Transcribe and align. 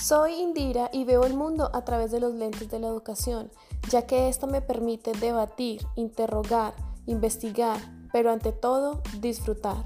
Soy 0.00 0.32
Indira 0.32 0.88
y 0.94 1.04
veo 1.04 1.24
el 1.24 1.34
mundo 1.34 1.70
a 1.74 1.84
través 1.84 2.10
de 2.10 2.20
los 2.20 2.32
lentes 2.32 2.70
de 2.70 2.78
la 2.78 2.88
educación, 2.88 3.50
ya 3.90 4.06
que 4.06 4.30
esto 4.30 4.46
me 4.46 4.62
permite 4.62 5.12
debatir, 5.12 5.86
interrogar, 5.94 6.72
investigar, 7.04 7.78
pero 8.10 8.30
ante 8.32 8.52
todo 8.52 9.02
disfrutar. 9.20 9.84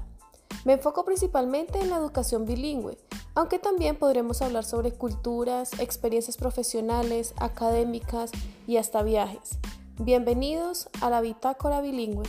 Me 0.63 0.73
enfoco 0.73 1.03
principalmente 1.03 1.79
en 1.79 1.89
la 1.89 1.97
educación 1.97 2.45
bilingüe, 2.45 2.97
aunque 3.35 3.59
también 3.59 3.97
podremos 3.97 4.41
hablar 4.41 4.63
sobre 4.63 4.93
culturas, 4.93 5.77
experiencias 5.81 6.37
profesionales, 6.37 7.33
académicas 7.35 8.31
y 8.67 8.77
hasta 8.77 9.03
viajes. 9.03 9.59
Bienvenidos 9.99 10.87
a 11.01 11.09
la 11.09 11.19
Bitácora 11.19 11.81
Bilingüe. 11.81 12.23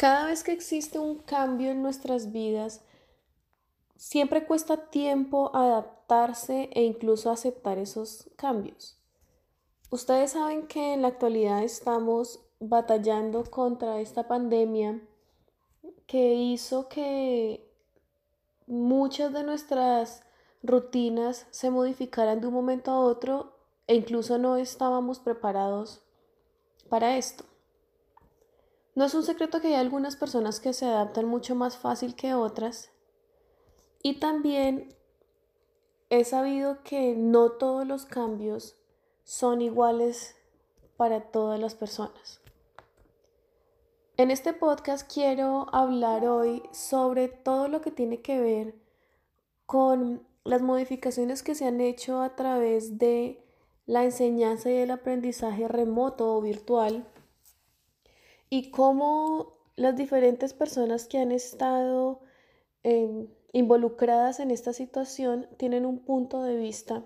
Cada 0.00 0.24
vez 0.24 0.42
que 0.42 0.52
existe 0.52 0.98
un 0.98 1.18
cambio 1.18 1.70
en 1.70 1.82
nuestras 1.82 2.32
vidas, 2.32 2.80
siempre 4.00 4.46
cuesta 4.46 4.88
tiempo 4.88 5.54
adaptarse 5.54 6.70
e 6.72 6.84
incluso 6.84 7.30
aceptar 7.30 7.76
esos 7.76 8.30
cambios. 8.36 8.98
Ustedes 9.90 10.32
saben 10.32 10.66
que 10.66 10.94
en 10.94 11.02
la 11.02 11.08
actualidad 11.08 11.62
estamos 11.62 12.40
batallando 12.60 13.44
contra 13.44 14.00
esta 14.00 14.26
pandemia 14.26 15.06
que 16.06 16.32
hizo 16.32 16.88
que 16.88 17.70
muchas 18.66 19.34
de 19.34 19.42
nuestras 19.42 20.22
rutinas 20.62 21.46
se 21.50 21.68
modificaran 21.68 22.40
de 22.40 22.46
un 22.46 22.54
momento 22.54 22.92
a 22.92 23.00
otro 23.00 23.52
e 23.86 23.96
incluso 23.96 24.38
no 24.38 24.56
estábamos 24.56 25.18
preparados 25.18 26.00
para 26.88 27.18
esto. 27.18 27.44
No 28.94 29.04
es 29.04 29.12
un 29.12 29.24
secreto 29.24 29.60
que 29.60 29.68
hay 29.68 29.74
algunas 29.74 30.16
personas 30.16 30.58
que 30.58 30.72
se 30.72 30.86
adaptan 30.86 31.26
mucho 31.26 31.54
más 31.54 31.76
fácil 31.76 32.14
que 32.14 32.32
otras. 32.32 32.90
Y 34.02 34.14
también 34.14 34.94
he 36.08 36.24
sabido 36.24 36.82
que 36.82 37.14
no 37.14 37.52
todos 37.52 37.86
los 37.86 38.06
cambios 38.06 38.76
son 39.24 39.62
iguales 39.62 40.34
para 40.96 41.30
todas 41.30 41.60
las 41.60 41.74
personas. 41.74 42.40
En 44.16 44.30
este 44.30 44.52
podcast 44.52 45.10
quiero 45.10 45.66
hablar 45.72 46.26
hoy 46.26 46.62
sobre 46.72 47.28
todo 47.28 47.68
lo 47.68 47.80
que 47.80 47.90
tiene 47.90 48.20
que 48.20 48.40
ver 48.40 48.74
con 49.66 50.26
las 50.44 50.62
modificaciones 50.62 51.42
que 51.42 51.54
se 51.54 51.66
han 51.66 51.80
hecho 51.80 52.20
a 52.20 52.34
través 52.36 52.98
de 52.98 53.42
la 53.86 54.04
enseñanza 54.04 54.70
y 54.70 54.76
el 54.76 54.90
aprendizaje 54.90 55.68
remoto 55.68 56.36
o 56.36 56.40
virtual 56.40 57.06
y 58.50 58.70
cómo 58.70 59.54
las 59.76 59.96
diferentes 59.96 60.52
personas 60.52 61.06
que 61.06 61.18
han 61.18 61.32
estado 61.32 62.20
em, 62.82 63.28
involucradas 63.52 64.40
en 64.40 64.50
esta 64.50 64.72
situación 64.72 65.48
tienen 65.56 65.86
un 65.86 65.98
punto 65.98 66.42
de 66.42 66.56
vista 66.56 67.04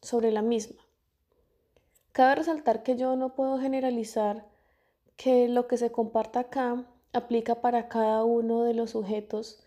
sobre 0.00 0.30
la 0.30 0.42
misma. 0.42 0.82
Cabe 2.12 2.36
resaltar 2.36 2.82
que 2.82 2.96
yo 2.96 3.16
no 3.16 3.34
puedo 3.34 3.58
generalizar 3.58 4.46
que 5.16 5.48
lo 5.48 5.66
que 5.66 5.76
se 5.76 5.90
comparta 5.90 6.40
acá 6.40 6.86
aplica 7.12 7.60
para 7.60 7.88
cada 7.88 8.24
uno 8.24 8.62
de 8.62 8.74
los 8.74 8.90
sujetos 8.90 9.62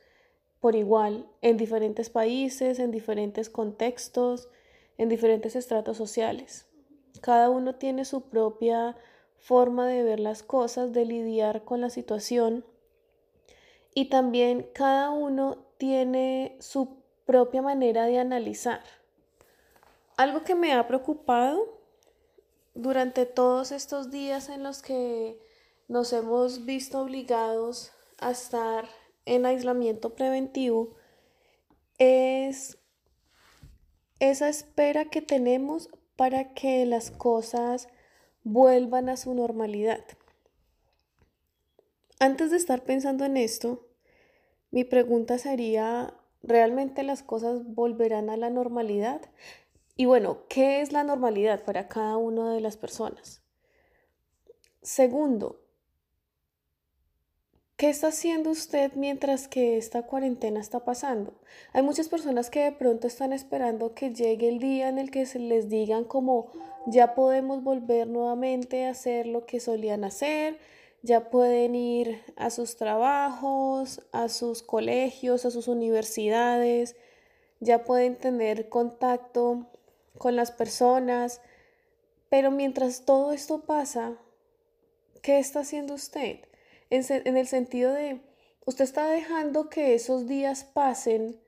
por 0.59 0.75
igual 0.75 1.27
en 1.41 1.57
diferentes 1.57 2.09
países, 2.09 2.79
en 2.79 2.91
diferentes 2.91 3.49
contextos, 3.49 4.47
en 4.97 5.09
diferentes 5.09 5.55
estratos 5.55 5.97
sociales. 5.97 6.67
Cada 7.19 7.49
uno 7.49 7.75
tiene 7.75 8.05
su 8.05 8.29
propia 8.29 8.95
forma 9.37 9.87
de 9.87 10.03
ver 10.03 10.19
las 10.19 10.43
cosas, 10.43 10.93
de 10.93 11.05
lidiar 11.05 11.63
con 11.63 11.81
la 11.81 11.89
situación. 11.89 12.63
Y 13.95 14.05
también 14.05 14.69
cada 14.73 15.09
uno 15.09 15.57
tiene 15.81 16.57
su 16.59 17.01
propia 17.25 17.63
manera 17.63 18.05
de 18.05 18.19
analizar. 18.19 18.83
Algo 20.15 20.43
que 20.43 20.53
me 20.53 20.73
ha 20.73 20.87
preocupado 20.87 21.81
durante 22.75 23.25
todos 23.25 23.71
estos 23.71 24.11
días 24.11 24.49
en 24.49 24.61
los 24.61 24.83
que 24.83 25.39
nos 25.87 26.13
hemos 26.13 26.65
visto 26.65 27.01
obligados 27.01 27.93
a 28.19 28.29
estar 28.29 28.87
en 29.25 29.47
aislamiento 29.47 30.13
preventivo 30.13 30.93
es 31.97 32.77
esa 34.19 34.49
espera 34.49 35.05
que 35.05 35.23
tenemos 35.23 35.89
para 36.15 36.53
que 36.53 36.85
las 36.85 37.09
cosas 37.09 37.87
vuelvan 38.43 39.09
a 39.09 39.17
su 39.17 39.33
normalidad. 39.33 40.05
Antes 42.19 42.51
de 42.51 42.57
estar 42.57 42.83
pensando 42.83 43.25
en 43.25 43.35
esto, 43.35 43.87
mi 44.71 44.83
pregunta 44.83 45.37
sería, 45.37 46.13
¿realmente 46.41 47.03
las 47.03 47.23
cosas 47.23 47.65
volverán 47.65 48.29
a 48.29 48.37
la 48.37 48.49
normalidad? 48.49 49.21
Y 49.95 50.05
bueno, 50.05 50.47
¿qué 50.49 50.81
es 50.81 50.91
la 50.91 51.03
normalidad 51.03 51.63
para 51.63 51.87
cada 51.87 52.17
una 52.17 52.53
de 52.53 52.61
las 52.61 52.77
personas? 52.77 53.41
Segundo, 54.81 55.61
¿Qué 57.81 57.89
está 57.89 58.09
haciendo 58.09 58.51
usted 58.51 58.91
mientras 58.93 59.47
que 59.47 59.75
esta 59.75 60.03
cuarentena 60.03 60.59
está 60.59 60.85
pasando? 60.85 61.33
Hay 61.73 61.81
muchas 61.81 62.09
personas 62.09 62.51
que 62.51 62.59
de 62.59 62.71
pronto 62.73 63.07
están 63.07 63.33
esperando 63.33 63.95
que 63.95 64.13
llegue 64.13 64.49
el 64.49 64.59
día 64.59 64.87
en 64.87 64.99
el 64.99 65.09
que 65.09 65.25
se 65.25 65.39
les 65.39 65.67
digan 65.67 66.03
como 66.03 66.51
ya 66.85 67.15
podemos 67.15 67.63
volver 67.63 68.05
nuevamente 68.05 68.85
a 68.85 68.91
hacer 68.91 69.25
lo 69.25 69.47
que 69.47 69.59
solían 69.59 70.03
hacer, 70.03 70.59
ya 71.01 71.29
pueden 71.29 71.75
ir 71.75 72.23
a 72.35 72.49
sus 72.49 72.75
trabajos, 72.75 74.01
a 74.11 74.29
sus 74.29 74.61
colegios, 74.63 75.45
a 75.45 75.51
sus 75.51 75.67
universidades, 75.67 76.95
ya 77.59 77.83
pueden 77.83 78.17
tener 78.17 78.69
contacto 78.69 79.67
con 80.17 80.35
las 80.35 80.51
personas. 80.51 81.41
Pero 82.29 82.51
mientras 82.51 83.05
todo 83.05 83.33
esto 83.33 83.61
pasa, 83.65 84.17
¿qué 85.21 85.39
está 85.39 85.61
haciendo 85.61 85.95
usted? 85.95 86.39
en, 86.91 87.37
el 87.37 87.47
sentido 87.47 87.93
de, 87.93 88.19
usted 88.65 88.83
está 88.83 89.07
dejando 89.07 89.69
que 89.69 89.95
esos 89.95 90.27
días 90.27 90.65
pasen 90.65 91.39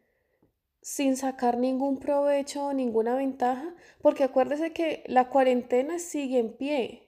sin 0.81 1.15
sacar 1.15 1.57
ningún 1.57 1.99
provecho 1.99 2.65
o 2.65 2.73
ninguna 2.73 3.15
ventaja, 3.15 3.73
porque 4.01 4.23
acuérdese 4.23 4.73
que 4.73 5.03
la 5.07 5.29
cuarentena 5.29 5.99
sigue 5.99 6.39
en 6.39 6.53
pie, 6.53 7.02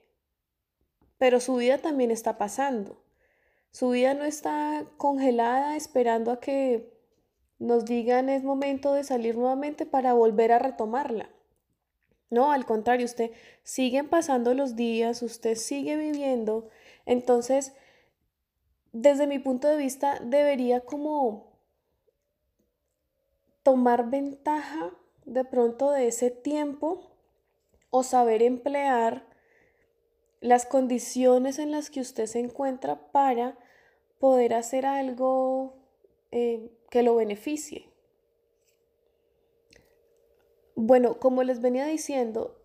pero 1.18 1.40
su 1.40 1.56
vida 1.56 1.78
también 1.78 2.10
está 2.10 2.38
pasando. 2.38 3.02
Su 3.70 3.90
vida 3.90 4.14
no 4.14 4.24
está 4.24 4.86
congelada 4.96 5.76
esperando 5.76 6.30
a 6.30 6.40
que 6.40 6.92
nos 7.58 7.84
digan 7.84 8.28
es 8.28 8.42
momento 8.42 8.92
de 8.92 9.04
salir 9.04 9.36
nuevamente 9.36 9.86
para 9.86 10.12
volver 10.12 10.52
a 10.52 10.58
retomarla. 10.58 11.30
No, 12.28 12.52
al 12.52 12.66
contrario, 12.66 13.06
usted 13.06 13.30
siguen 13.62 14.08
pasando 14.08 14.52
los 14.54 14.76
días, 14.76 15.22
usted 15.22 15.54
sigue 15.54 15.96
viviendo, 15.96 16.68
entonces 17.04 17.72
desde 18.98 19.26
mi 19.26 19.38
punto 19.38 19.68
de 19.68 19.76
vista, 19.76 20.18
debería 20.22 20.80
como 20.80 21.52
tomar 23.62 24.08
ventaja 24.08 24.90
de 25.26 25.44
pronto 25.44 25.90
de 25.90 26.06
ese 26.06 26.30
tiempo 26.30 27.02
o 27.90 28.02
saber 28.02 28.42
emplear 28.42 29.26
las 30.40 30.66
condiciones 30.66 31.58
en 31.58 31.70
las 31.70 31.90
que 31.90 32.00
usted 32.00 32.26
se 32.26 32.40
encuentra 32.40 33.10
para 33.12 33.58
poder 34.18 34.54
hacer 34.54 34.86
algo 34.86 35.74
eh, 36.30 36.70
que 36.90 37.02
lo 37.02 37.16
beneficie. 37.16 37.88
Bueno, 40.74 41.18
como 41.18 41.42
les 41.42 41.60
venía 41.60 41.86
diciendo, 41.86 42.60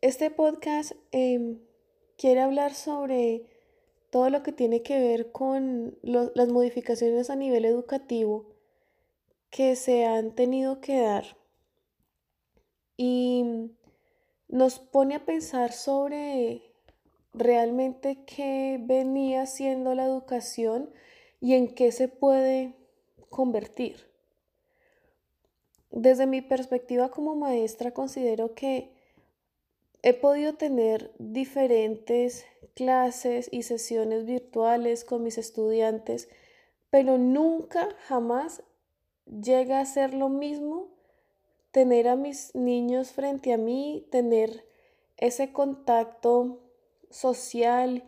este 0.00 0.30
podcast 0.30 0.92
em, 1.10 1.58
quiere 2.16 2.40
hablar 2.40 2.74
sobre 2.74 3.46
todo 4.10 4.30
lo 4.30 4.42
que 4.42 4.52
tiene 4.52 4.82
que 4.82 5.00
ver 5.00 5.32
con 5.32 5.98
las 6.02 6.48
modificaciones 6.48 7.30
a 7.30 7.36
nivel 7.36 7.64
educativo 7.64 8.46
que 9.50 9.74
se 9.74 10.04
han 10.04 10.34
tenido 10.34 10.80
que 10.80 11.00
dar 11.00 11.36
y 12.96 13.70
nos 14.48 14.78
pone 14.78 15.14
a 15.14 15.24
pensar 15.24 15.72
sobre 15.72 16.71
realmente 17.32 18.24
qué 18.24 18.78
venía 18.80 19.46
siendo 19.46 19.94
la 19.94 20.04
educación 20.04 20.90
y 21.40 21.54
en 21.54 21.74
qué 21.74 21.92
se 21.92 22.08
puede 22.08 22.74
convertir. 23.30 24.10
Desde 25.90 26.26
mi 26.26 26.40
perspectiva 26.40 27.10
como 27.10 27.34
maestra 27.34 27.92
considero 27.92 28.54
que 28.54 28.92
he 30.02 30.14
podido 30.14 30.54
tener 30.54 31.12
diferentes 31.18 32.44
clases 32.74 33.48
y 33.52 33.62
sesiones 33.62 34.24
virtuales 34.24 35.04
con 35.04 35.22
mis 35.22 35.38
estudiantes, 35.38 36.28
pero 36.90 37.18
nunca, 37.18 37.88
jamás 38.06 38.62
llega 39.26 39.80
a 39.80 39.86
ser 39.86 40.14
lo 40.14 40.28
mismo 40.28 40.92
tener 41.72 42.06
a 42.06 42.16
mis 42.16 42.54
niños 42.54 43.12
frente 43.12 43.52
a 43.52 43.56
mí, 43.56 44.06
tener 44.10 44.64
ese 45.16 45.52
contacto 45.52 46.60
social 47.12 48.02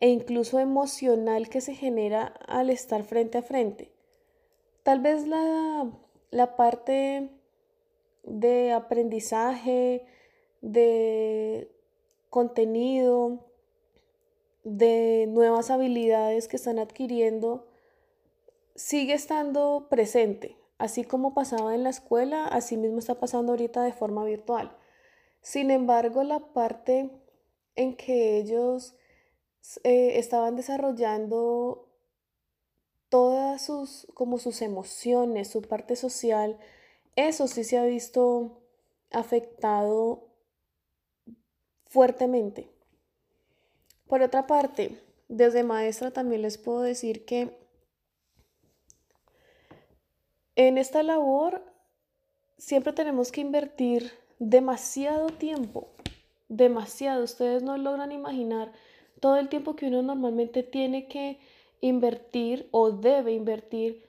e 0.00 0.08
incluso 0.08 0.58
emocional 0.58 1.48
que 1.48 1.60
se 1.60 1.74
genera 1.74 2.34
al 2.48 2.70
estar 2.70 3.04
frente 3.04 3.38
a 3.38 3.42
frente. 3.42 3.92
tal 4.82 4.98
vez 5.00 5.28
la, 5.28 5.88
la 6.32 6.56
parte 6.56 7.30
de 8.24 8.72
aprendizaje, 8.72 10.04
de 10.60 11.70
contenido, 12.30 13.46
de 14.64 15.26
nuevas 15.28 15.70
habilidades 15.70 16.48
que 16.48 16.56
están 16.56 16.78
adquiriendo, 16.78 17.68
sigue 18.74 19.14
estando 19.14 19.86
presente. 19.90 20.56
Así 20.78 21.04
como 21.04 21.34
pasaba 21.34 21.74
en 21.74 21.84
la 21.84 21.90
escuela, 21.90 22.44
así 22.46 22.76
mismo 22.76 22.98
está 22.98 23.20
pasando 23.20 23.52
ahorita 23.52 23.82
de 23.82 23.92
forma 23.92 24.24
virtual. 24.24 24.76
Sin 25.40 25.70
embargo, 25.70 26.24
la 26.24 26.40
parte 26.40 27.10
en 27.74 27.96
que 27.96 28.38
ellos 28.38 28.94
eh, 29.84 30.18
estaban 30.18 30.56
desarrollando 30.56 31.88
todas 33.08 33.64
sus, 33.64 34.06
como 34.14 34.38
sus 34.38 34.62
emociones, 34.62 35.48
su 35.48 35.62
parte 35.62 35.96
social, 35.96 36.58
eso 37.16 37.46
sí 37.46 37.64
se 37.64 37.78
ha 37.78 37.84
visto 37.84 38.62
afectado 39.10 40.28
fuertemente. 41.86 42.70
Por 44.06 44.22
otra 44.22 44.46
parte, 44.46 44.98
desde 45.28 45.62
maestra 45.62 46.10
también 46.10 46.42
les 46.42 46.58
puedo 46.58 46.80
decir 46.80 47.24
que 47.24 47.56
en 50.56 50.78
esta 50.78 51.02
labor 51.02 51.62
siempre 52.58 52.92
tenemos 52.92 53.32
que 53.32 53.40
invertir 53.40 54.12
demasiado 54.38 55.30
tiempo, 55.30 55.88
demasiado. 56.52 57.24
Ustedes 57.24 57.62
no 57.62 57.76
logran 57.78 58.12
imaginar 58.12 58.72
todo 59.20 59.36
el 59.36 59.48
tiempo 59.48 59.74
que 59.74 59.86
uno 59.86 60.02
normalmente 60.02 60.62
tiene 60.62 61.08
que 61.08 61.38
invertir 61.80 62.68
o 62.70 62.90
debe 62.90 63.32
invertir 63.32 64.04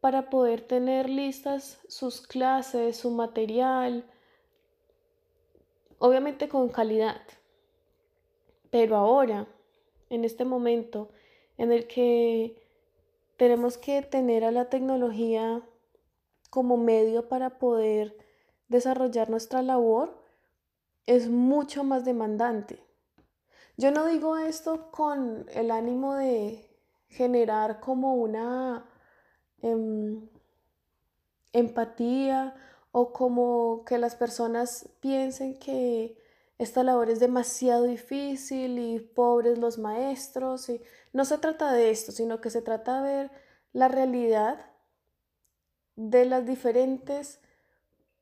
para 0.00 0.30
poder 0.30 0.60
tener 0.60 1.08
listas 1.08 1.78
sus 1.88 2.26
clases, 2.26 2.96
su 2.96 3.10
material, 3.10 4.04
obviamente 5.98 6.48
con 6.48 6.68
calidad. 6.68 7.20
Pero 8.70 8.96
ahora, 8.96 9.46
en 10.10 10.24
este 10.24 10.44
momento 10.44 11.10
en 11.58 11.72
el 11.72 11.86
que 11.86 12.62
tenemos 13.36 13.78
que 13.78 14.02
tener 14.02 14.44
a 14.44 14.50
la 14.50 14.68
tecnología 14.68 15.62
como 16.50 16.76
medio 16.76 17.28
para 17.28 17.58
poder 17.58 18.16
desarrollar 18.68 19.30
nuestra 19.30 19.62
labor, 19.62 20.23
es 21.06 21.28
mucho 21.28 21.84
más 21.84 22.04
demandante. 22.04 22.82
Yo 23.76 23.90
no 23.90 24.06
digo 24.06 24.36
esto 24.36 24.90
con 24.90 25.46
el 25.52 25.70
ánimo 25.70 26.14
de 26.14 26.70
generar 27.08 27.80
como 27.80 28.14
una 28.14 28.86
em, 29.62 30.28
empatía 31.52 32.54
o 32.92 33.12
como 33.12 33.84
que 33.84 33.98
las 33.98 34.14
personas 34.14 34.88
piensen 35.00 35.58
que 35.58 36.16
esta 36.58 36.84
labor 36.84 37.10
es 37.10 37.18
demasiado 37.18 37.84
difícil 37.84 38.78
y 38.78 39.00
pobres 39.00 39.58
los 39.58 39.78
maestros. 39.78 40.68
Y 40.68 40.80
no 41.12 41.24
se 41.24 41.38
trata 41.38 41.72
de 41.72 41.90
esto, 41.90 42.12
sino 42.12 42.40
que 42.40 42.50
se 42.50 42.62
trata 42.62 43.02
de 43.02 43.12
ver 43.12 43.30
la 43.72 43.88
realidad 43.88 44.70
de 45.96 46.24
las 46.24 46.46
diferentes 46.46 47.40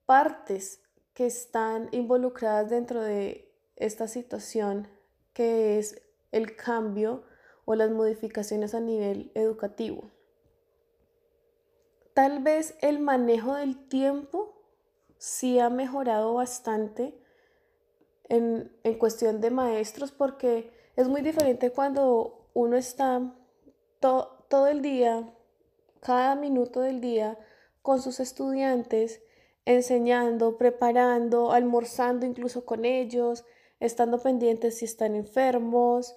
partes 0.07 0.82
que 1.15 1.27
están 1.27 1.89
involucradas 1.93 2.71
dentro 2.71 3.03
de 3.03 3.53
esta 3.77 4.09
situación 4.09 4.89
que 5.33 5.79
es 5.79 6.03
el 6.31 6.57
cambio 6.57 7.25
o 7.65 7.75
las 7.75 7.91
modificaciones 7.91 8.75
a 8.75 8.81
nivel 8.81 9.31
educativo. 9.35 10.11
Tal 12.15 12.43
vez 12.43 12.77
el 12.81 12.99
manejo 12.99 13.55
del 13.55 13.89
tiempo 13.89 14.55
sí 15.19 15.59
ha 15.59 15.71
mejorado 15.71 16.35
bastante 16.35 17.19
en, 18.29 18.71
cuestión 18.99 19.41
de 19.41 19.51
maestros 19.51 20.13
porque 20.13 20.73
es 20.97 21.09
muy 21.09 21.23
diferente 21.23 21.71
cuando 21.71 22.49
uno 22.55 22.77
está 22.77 23.35
todo 24.01 24.67
el 24.67 24.83
día, 24.83 25.33
cada 26.01 26.35
minuto 26.35 26.81
del 26.81 27.01
día, 27.01 27.39
con 27.83 28.03
sus 28.03 28.21
estudiantes, 28.21 29.23
enseñando, 29.65 30.57
preparando, 30.57 31.53
almorzando 31.53 32.27
incluso 32.27 32.65
con 32.65 32.85
ellos, 32.85 33.45
estando 33.81 34.19
pendientes 34.19 34.79
si 34.79 34.85
están 34.85 35.15
enfermos, 35.15 36.15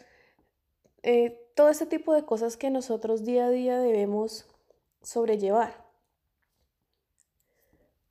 eh, 1.03 1.39
todo 1.55 1.69
ese 1.69 1.85
tipo 1.85 2.13
de 2.13 2.25
cosas 2.25 2.57
que 2.57 2.69
nosotros 2.69 3.23
día 3.23 3.45
a 3.45 3.49
día 3.49 3.79
debemos 3.79 4.45
sobrellevar. 5.01 5.85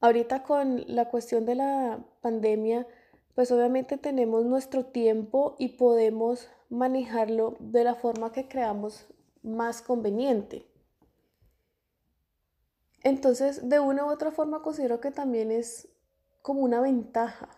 Ahorita 0.01 0.43
con 0.43 0.85
la 0.87 1.09
cuestión 1.09 1.45
de 1.47 1.57
la 1.57 2.05
pandemia, 2.21 2.87
pues 3.35 3.51
obviamente 3.51 3.97
tenemos 3.97 4.45
nuestro 4.45 4.85
tiempo 4.85 5.57
y 5.59 5.71
podemos 5.71 6.49
manejarlo 6.69 7.57
de 7.59 7.85
la 7.85 7.95
forma 7.95 8.33
que 8.33 8.47
creamos 8.49 9.07
más 9.43 9.83
conveniente. 9.83 10.67
Entonces, 13.05 13.69
de 13.69 13.81
una 13.81 14.07
u 14.07 14.11
otra 14.11 14.31
forma 14.31 14.63
considero 14.63 14.99
que 14.99 15.11
también 15.11 15.53
es 15.53 15.89
como 16.41 16.63
una 16.63 16.81
ventaja. 16.81 17.51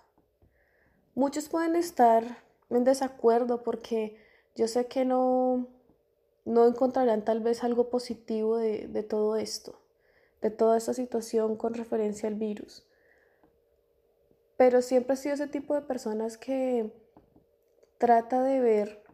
Muchos 1.15 1.49
pueden 1.49 1.77
estar 1.77 2.25
en 2.69 2.83
desacuerdo 2.83 3.63
porque 3.63 4.19
yo 4.57 4.67
sé 4.67 4.87
que 4.87 5.05
no, 5.05 5.69
no 6.45 6.67
encontrarán 6.67 7.25
tal 7.25 7.41
vez 7.41 7.63
algo 7.63 7.91
positivo 7.91 8.57
de, 8.57 8.89
de 8.89 9.05
todo 9.05 9.37
esto, 9.37 9.81
de 10.43 10.51
toda 10.51 10.77
esta 10.77 10.95
situación 10.95 11.57
con 11.57 11.75
referencia 11.75 12.29
al 12.29 12.35
virus. 12.35 12.85
Pero 14.57 14.83
siempre 14.83 15.15
he 15.15 15.17
sido 15.17 15.37
ese 15.37 15.47
tipo 15.47 15.75
de 15.75 15.83
personas 15.83 16.37
que 16.39 16.93
trata 17.99 18.43
de 18.43 18.61
ver 18.61 19.05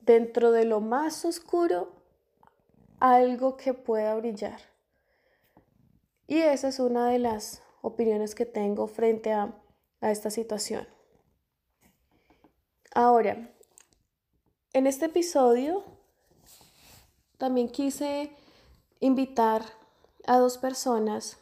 dentro 0.00 0.50
de 0.50 0.64
lo 0.64 0.80
más 0.80 1.24
oscuro 1.24 2.03
algo 3.00 3.56
que 3.56 3.74
pueda 3.74 4.14
brillar. 4.14 4.60
Y 6.26 6.38
esa 6.38 6.68
es 6.68 6.80
una 6.80 7.08
de 7.08 7.18
las 7.18 7.62
opiniones 7.82 8.34
que 8.34 8.46
tengo 8.46 8.86
frente 8.86 9.32
a, 9.32 9.60
esta 10.00 10.30
situación. 10.30 10.86
Ahora, 12.94 13.50
en 14.74 14.86
este 14.86 15.06
episodio 15.06 15.82
también 17.38 17.70
quise 17.70 18.36
invitar 19.00 19.64
a 20.26 20.36
dos 20.36 20.58
personas, 20.58 21.38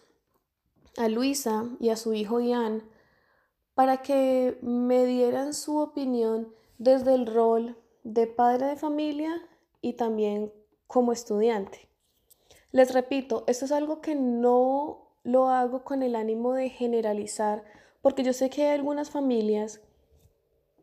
a 0.96 1.08
Luisa 1.08 1.64
y 1.80 1.88
a 1.88 1.96
su 1.96 2.12
hijo 2.14 2.38
Ian, 2.40 2.88
para 3.74 4.02
que 4.02 4.58
me 4.62 5.06
dieran 5.06 5.54
su 5.54 5.78
opinión 5.78 6.54
desde 6.78 7.14
el 7.14 7.26
rol 7.26 7.76
de 8.04 8.28
padre 8.28 8.66
de 8.66 8.76
familia 8.76 9.48
y 9.80 9.94
también 9.94 10.52
como 10.92 11.12
estudiante. 11.12 11.88
Les 12.70 12.92
repito, 12.92 13.44
esto 13.46 13.64
es 13.64 13.72
algo 13.72 14.02
que 14.02 14.14
no 14.14 15.16
lo 15.22 15.48
hago 15.48 15.84
con 15.84 16.02
el 16.02 16.14
ánimo 16.14 16.52
de 16.52 16.68
generalizar, 16.68 17.64
porque 18.02 18.22
yo 18.22 18.34
sé 18.34 18.50
que 18.50 18.64
hay 18.64 18.74
algunas 18.74 19.08
familias 19.08 19.80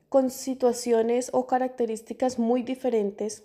con 0.09 0.31
situaciones 0.31 1.29
o 1.31 1.45
características 1.45 2.39
muy 2.39 2.63
diferentes 2.63 3.43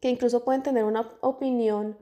que 0.00 0.10
incluso 0.10 0.44
pueden 0.44 0.62
tener 0.62 0.84
una 0.84 1.10
opinión 1.22 1.98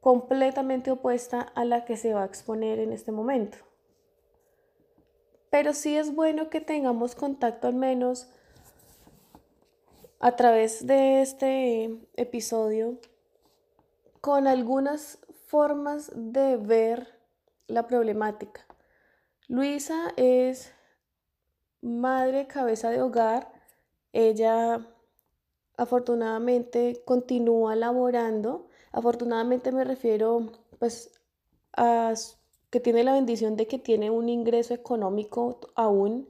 completamente 0.00 0.92
opuesta 0.92 1.40
a 1.40 1.64
la 1.64 1.84
que 1.84 1.96
se 1.96 2.14
va 2.14 2.22
a 2.22 2.26
exponer 2.26 2.78
en 2.78 2.92
este 2.92 3.10
momento. 3.10 3.58
Pero 5.50 5.72
sí 5.72 5.96
es 5.96 6.14
bueno 6.14 6.48
que 6.48 6.60
tengamos 6.60 7.16
contacto 7.16 7.66
al 7.66 7.74
menos 7.74 8.30
a 10.20 10.36
través 10.36 10.86
de 10.86 11.22
este 11.22 11.96
episodio 12.14 12.98
con 14.20 14.46
algunas 14.46 15.18
formas 15.46 16.10
de 16.14 16.56
ver 16.56 17.18
la 17.68 17.86
problemática. 17.86 18.66
Luisa 19.46 20.12
es 20.16 20.72
madre 21.80 22.46
cabeza 22.46 22.90
de 22.90 23.00
hogar. 23.00 23.52
Ella 24.12 24.86
afortunadamente 25.76 27.02
continúa 27.04 27.76
laborando. 27.76 28.68
Afortunadamente 28.90 29.70
me 29.70 29.84
refiero 29.84 30.50
pues 30.78 31.20
a 31.76 32.12
que 32.70 32.80
tiene 32.80 33.04
la 33.04 33.12
bendición 33.12 33.56
de 33.56 33.66
que 33.66 33.78
tiene 33.78 34.10
un 34.10 34.28
ingreso 34.28 34.74
económico 34.74 35.60
aún 35.74 36.28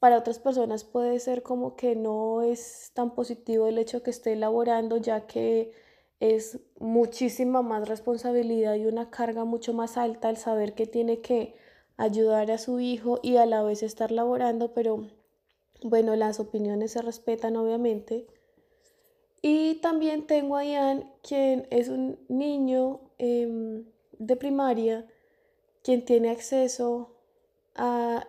para 0.00 0.18
otras 0.18 0.38
personas 0.38 0.82
puede 0.82 1.20
ser 1.20 1.42
como 1.42 1.76
que 1.76 1.94
no 1.94 2.42
es 2.42 2.90
tan 2.94 3.14
positivo 3.14 3.66
el 3.66 3.78
hecho 3.78 4.02
que 4.02 4.10
esté 4.10 4.32
elaborando, 4.32 4.96
ya 4.96 5.26
que 5.26 5.72
es 6.20 6.58
muchísima 6.78 7.62
más 7.62 7.86
responsabilidad 7.86 8.74
y 8.76 8.86
una 8.86 9.10
carga 9.10 9.44
mucho 9.44 9.74
más 9.74 9.98
alta 9.98 10.30
el 10.30 10.38
saber 10.38 10.74
que 10.74 10.86
tiene 10.86 11.20
que 11.20 11.54
ayudar 11.98 12.50
a 12.50 12.58
su 12.58 12.80
hijo 12.80 13.20
y 13.22 13.36
a 13.36 13.44
la 13.44 13.62
vez 13.62 13.82
estar 13.82 14.10
laborando, 14.10 14.72
pero 14.72 15.06
bueno, 15.82 16.16
las 16.16 16.40
opiniones 16.40 16.92
se 16.92 17.02
respetan 17.02 17.56
obviamente. 17.56 18.26
Y 19.42 19.76
también 19.76 20.26
tengo 20.26 20.56
a 20.56 20.64
Ian, 20.64 21.10
quien 21.22 21.66
es 21.70 21.88
un 21.88 22.18
niño 22.28 23.00
em, 23.18 23.84
de 24.18 24.36
primaria, 24.36 25.06
quien 25.82 26.04
tiene 26.04 26.30
acceso 26.30 27.16
a 27.74 28.26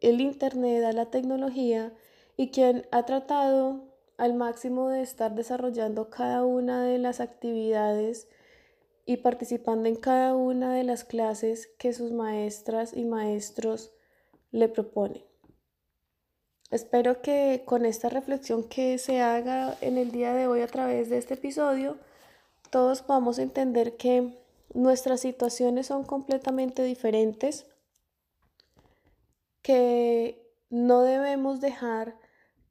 el 0.00 0.20
internet, 0.20 0.84
a 0.84 0.92
la 0.92 1.06
tecnología 1.06 1.92
y 2.36 2.50
quien 2.50 2.86
ha 2.90 3.04
tratado 3.04 3.84
al 4.16 4.34
máximo 4.34 4.88
de 4.88 5.02
estar 5.02 5.34
desarrollando 5.34 6.10
cada 6.10 6.44
una 6.44 6.84
de 6.84 6.98
las 6.98 7.20
actividades 7.20 8.28
y 9.06 9.18
participando 9.18 9.88
en 9.88 9.96
cada 9.96 10.34
una 10.34 10.74
de 10.74 10.84
las 10.84 11.04
clases 11.04 11.68
que 11.78 11.92
sus 11.92 12.12
maestras 12.12 12.96
y 12.96 13.04
maestros 13.04 13.92
le 14.52 14.68
proponen. 14.68 15.24
Espero 16.70 17.20
que 17.20 17.62
con 17.64 17.84
esta 17.84 18.08
reflexión 18.08 18.62
que 18.68 18.98
se 18.98 19.20
haga 19.20 19.76
en 19.80 19.98
el 19.98 20.12
día 20.12 20.34
de 20.34 20.46
hoy 20.46 20.60
a 20.60 20.68
través 20.68 21.10
de 21.10 21.18
este 21.18 21.34
episodio, 21.34 21.96
todos 22.70 23.02
podamos 23.02 23.40
entender 23.40 23.96
que 23.96 24.32
nuestras 24.74 25.20
situaciones 25.20 25.88
son 25.88 26.04
completamente 26.04 26.84
diferentes, 26.84 27.66
que 29.70 30.52
no 30.68 31.02
debemos 31.02 31.60
dejar 31.60 32.16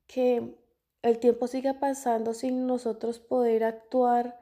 que 0.06 0.54
el 1.02 1.18
tiempo 1.20 1.48
siga 1.48 1.80
pasando 1.80 2.34
sin 2.34 2.68
nosotros 2.68 3.20
poder 3.20 3.64
actuar 3.64 4.38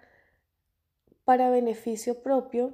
para 1.24 1.52
beneficio 1.52 2.24
propio 2.24 2.74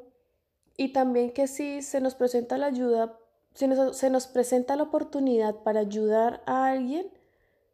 y 0.78 0.94
también 0.94 1.34
que 1.34 1.48
si 1.48 1.82
se 1.82 2.00
nos 2.00 2.16
presenta 2.16 2.58
la 2.58 2.68
ayuda, 2.68 3.20
si 3.56 3.68
se 3.92 4.10
nos 4.10 4.28
presenta 4.28 4.78
la 4.78 4.84
oportunidad 4.84 5.56
para 5.63 5.82
ayudar 5.82 6.42
a 6.46 6.68
alguien, 6.68 7.12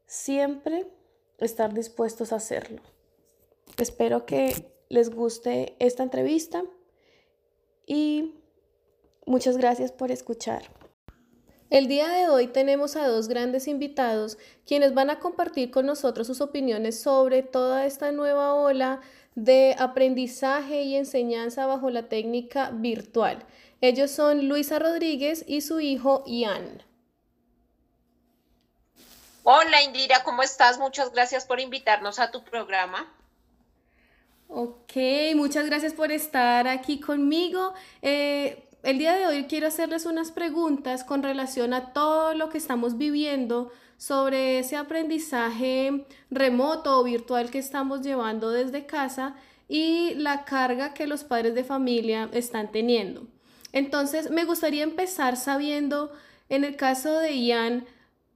siempre 0.08 0.88
estar 1.38 1.75
dispuestos 1.75 2.34
a 2.34 2.38
hacerlo. 2.38 2.82
Espero 3.78 4.25
que 4.25 4.74
les 4.89 5.13
guste 5.13 5.75
esta 5.78 6.01
entrevista 6.01 6.63
y 7.86 8.42
muchas 9.28 9.58
gracias 9.58 9.92
por 9.92 10.10
escuchar. 10.10 10.79
El 11.70 11.88
día 11.88 12.08
de 12.08 12.28
hoy 12.30 12.48
tenemos 12.48 12.96
a 12.96 13.08
dos 13.08 13.28
grandes 13.28 13.68
invitados 13.68 14.40
quienes 14.66 14.96
van 14.96 15.12
a 15.12 15.20
compartir 15.20 15.70
con 15.70 15.86
nosotros 15.86 16.26
sus 16.26 16.42
opiniones 16.42 17.00
sobre 17.00 17.44
toda 17.44 17.86
esta 17.86 18.12
nueva 18.12 18.56
ola 18.56 19.02
de 19.36 19.76
aprendizaje 19.78 20.82
y 20.82 20.96
enseñanza 20.96 21.68
bajo 21.68 21.92
la 21.92 22.10
técnica 22.10 22.72
virtual. 22.74 23.46
Ellos 23.82 24.10
son 24.10 24.50
Luisa 24.50 24.80
Rodríguez 24.80 25.46
y 25.48 25.62
su 25.62 25.80
hijo 25.80 26.24
Ian. 26.26 26.84
Hola 29.44 29.84
Indira, 29.84 30.24
¿cómo 30.24 30.42
estás? 30.42 30.80
Muchas 30.80 31.12
gracias 31.12 31.46
por 31.46 31.60
invitarnos 31.60 32.18
a 32.18 32.32
tu 32.32 32.44
programa. 32.44 33.14
Ok, 34.48 34.94
muchas 35.36 35.68
gracias 35.68 35.94
por 35.94 36.12
estar 36.12 36.68
aquí 36.68 37.00
conmigo. 37.00 37.76
Eh, 38.02 38.69
el 38.84 38.98
día 38.98 39.16
de 39.16 39.28
hoy 39.28 39.46
quiero 39.46 39.68
hacerles 39.68 40.06
unas 40.06 40.32
preguntas 40.32 41.04
con 41.04 41.24
relación 41.24 41.74
a 41.74 41.92
todo 41.92 42.34
lo 42.34 42.50
que 42.50 42.58
estamos 42.58 42.98
viviendo 42.98 43.72
sobre 43.98 44.60
ese 44.60 44.78
aprendizaje 44.78 46.06
remoto 46.30 47.00
o 47.00 47.04
virtual 47.04 47.52
que 47.52 47.60
estamos 47.60 48.02
llevando 48.02 48.50
desde 48.50 48.86
casa 48.86 49.36
y 49.68 50.14
la 50.16 50.46
carga 50.46 50.94
que 50.94 51.08
los 51.08 51.24
padres 51.24 51.54
de 51.56 51.64
familia 51.64 52.30
están 52.32 52.72
teniendo. 52.72 53.28
Entonces, 53.72 54.32
me 54.32 54.46
gustaría 54.46 54.84
empezar 54.84 55.38
sabiendo, 55.38 56.12
en 56.48 56.64
el 56.64 56.76
caso 56.76 57.20
de 57.20 57.38
Ian, 57.38 57.86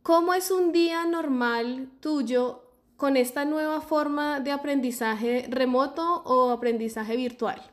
¿cómo 0.04 0.34
es 0.34 0.52
un 0.52 0.72
día 0.72 1.06
normal 1.06 1.90
tuyo 2.02 2.70
con 2.98 3.18
esta 3.18 3.46
nueva 3.46 3.82
forma 3.82 4.42
de 4.42 4.52
aprendizaje 4.52 5.48
remoto 5.50 6.22
o 6.26 6.52
aprendizaje 6.52 7.16
virtual? 7.16 7.73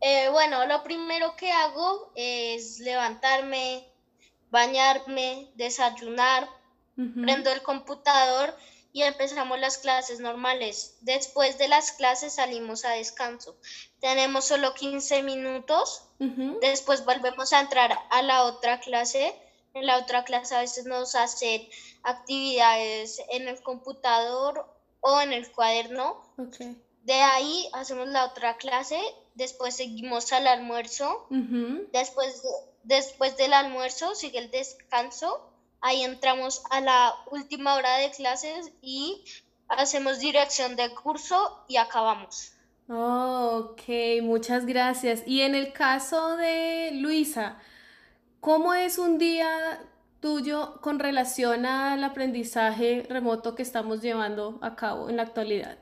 Eh, 0.00 0.28
bueno, 0.30 0.66
lo 0.66 0.82
primero 0.82 1.36
que 1.36 1.50
hago 1.50 2.12
es 2.14 2.78
levantarme, 2.80 3.88
bañarme, 4.50 5.50
desayunar, 5.54 6.48
prendo 6.94 7.50
el 7.50 7.62
computador 7.62 8.56
y 8.92 9.02
empezamos 9.02 9.58
las 9.58 9.78
clases 9.78 10.20
normales. 10.20 10.96
Después 11.02 11.58
de 11.58 11.68
las 11.68 11.92
clases 11.92 12.34
salimos 12.34 12.84
a 12.84 12.90
descanso. 12.90 13.56
Tenemos 14.00 14.46
solo 14.46 14.74
15 14.74 15.22
minutos. 15.22 16.02
Después 16.60 17.04
volvemos 17.04 17.52
a 17.52 17.60
entrar 17.60 17.98
a 18.10 18.22
la 18.22 18.44
otra 18.44 18.80
clase 18.80 19.34
en 19.76 19.84
la 19.84 19.98
otra 19.98 20.24
clase 20.24 20.54
a 20.54 20.60
veces 20.60 20.86
nos 20.86 21.14
hacen 21.14 21.68
actividades 22.02 23.20
en 23.28 23.46
el 23.46 23.62
computador 23.62 24.66
o 25.00 25.20
en 25.20 25.34
el 25.34 25.52
cuaderno. 25.52 26.22
De 27.06 27.14
ahí 27.14 27.68
hacemos 27.72 28.08
la 28.08 28.26
otra 28.26 28.56
clase, 28.56 29.00
después 29.34 29.76
seguimos 29.76 30.32
al 30.32 30.46
almuerzo, 30.46 31.26
después, 31.92 32.42
después 32.82 33.36
del 33.36 33.52
almuerzo 33.52 34.14
sigue 34.14 34.38
el 34.38 34.50
descanso, 34.50 35.50
ahí 35.80 36.02
entramos 36.02 36.62
a 36.70 36.80
la 36.80 37.14
última 37.30 37.74
hora 37.74 37.96
de 37.98 38.10
clases 38.10 38.72
y 38.82 39.24
hacemos 39.68 40.18
dirección 40.18 40.76
de 40.76 40.94
curso 40.94 41.64
y 41.68 41.76
acabamos. 41.76 42.52
Oh, 42.88 43.70
ok, 43.70 43.82
muchas 44.22 44.66
gracias. 44.66 45.22
Y 45.26 45.40
en 45.40 45.54
el 45.54 45.72
caso 45.72 46.36
de 46.36 46.90
Luisa, 46.92 47.58
¿Cómo 48.46 48.74
es 48.74 48.98
un 48.98 49.18
día 49.18 49.80
tuyo 50.20 50.80
con 50.80 51.00
relación 51.00 51.66
al 51.66 52.04
aprendizaje 52.04 53.04
remoto 53.08 53.56
que 53.56 53.64
estamos 53.64 54.02
llevando 54.02 54.60
a 54.62 54.76
cabo 54.76 55.10
en 55.10 55.16
la 55.16 55.24
actualidad? 55.24 55.78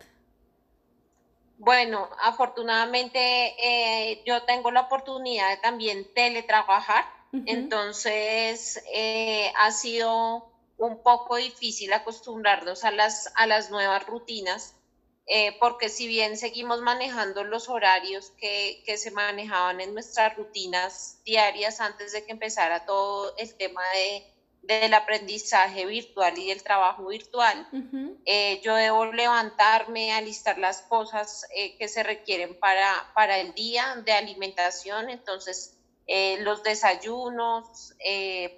Bueno, 1.58 2.08
afortunadamente 2.20 3.54
eh, 3.58 4.22
yo 4.26 4.42
tengo 4.44 4.70
la 4.70 4.82
oportunidad 4.82 5.50
de 5.50 5.56
también 5.58 6.06
teletrabajar, 6.14 7.04
entonces 7.46 8.80
eh, 8.92 9.50
ha 9.56 9.72
sido 9.72 10.44
un 10.76 11.02
poco 11.02 11.36
difícil 11.36 11.92
acostumbrarnos 11.92 12.84
a 12.84 12.92
las, 12.92 13.32
a 13.34 13.46
las 13.46 13.70
nuevas 13.70 14.06
rutinas 14.06 14.76
eh, 15.26 15.56
porque 15.58 15.88
si 15.88 16.06
bien 16.06 16.36
seguimos 16.36 16.82
manejando 16.82 17.44
los 17.44 17.70
horarios 17.70 18.32
que, 18.38 18.82
que, 18.84 18.98
se 18.98 19.10
manejaban 19.10 19.80
en 19.80 19.94
nuestras 19.94 20.36
rutinas 20.36 21.18
diarias 21.24 21.80
antes 21.80 22.12
de 22.12 22.26
que 22.26 22.32
empezara 22.32 22.84
todo 22.84 23.34
el 23.38 23.54
tema 23.54 23.80
de, 23.94 24.22
del 24.66 24.94
aprendizaje 24.94 25.86
virtual 25.86 26.38
y 26.38 26.48
del 26.48 26.62
trabajo 26.62 27.06
virtual, 27.06 27.68
eh, 28.24 28.60
yo 28.62 28.74
debo 28.74 29.06
levantarme, 29.06 30.12
alistar 30.12 30.58
las 30.58 30.82
cosas 30.82 31.46
eh, 31.54 31.76
que 31.76 31.88
se 31.88 32.02
requieren 32.02 32.58
para, 32.58 33.12
para 33.14 33.38
el 33.38 33.54
día 33.54 33.96
de 34.04 34.12
alimentación, 34.12 35.10
entonces 35.10 35.78
los 36.40 36.62
desayunos, 36.62 37.94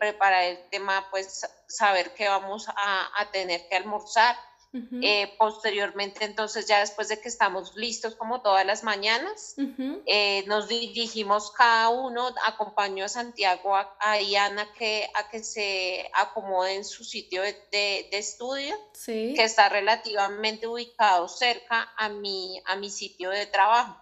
preparar 0.01 0.43
el 0.45 0.69
tema, 0.69 1.07
pues 1.13 1.47
saber 1.69 2.13
que 2.15 2.29
vamos 2.29 2.69
a, 2.69 3.21
a 3.21 3.31
tener 3.31 3.69
que 3.69 3.77
almorzar 3.77 4.37
eh, 5.03 5.35
posteriormente, 5.39 6.25
entonces, 6.25 6.67
ya 6.67 6.81
después 6.81 7.09
de 7.09 7.21
que 7.21 7.29
estamos 7.29 7.77
listos 7.77 8.15
como 8.15 8.43
todas 8.43 8.67
las 8.67 8.83
mañanas, 8.83 9.55
eh, 10.07 10.45
nos 10.47 10.69
dirigimos 10.69 11.51
cada 11.53 11.89
uno, 11.89 12.35
acompañó 12.45 13.05
a 13.05 13.09
Santiago, 13.09 13.75
a, 13.75 13.97
a 14.01 14.21
Iana 14.21 14.73
que, 14.75 15.09
a 15.15 15.29
que 15.31 15.43
se 15.43 16.11
acomode 16.13 16.75
en 16.75 16.85
su 16.85 17.05
sitio 17.05 17.43
de, 17.43 18.09
estudio, 18.13 18.75
que 19.05 19.45
está 19.45 19.69
relativamente 19.69 20.67
ubicado 20.67 21.29
cerca 21.29 21.93
a 21.97 22.09
mi, 22.09 22.61
a 22.67 22.77
mi 22.77 22.91
sitio 22.91 23.31
de 23.31 23.47
trabajo. 23.47 23.97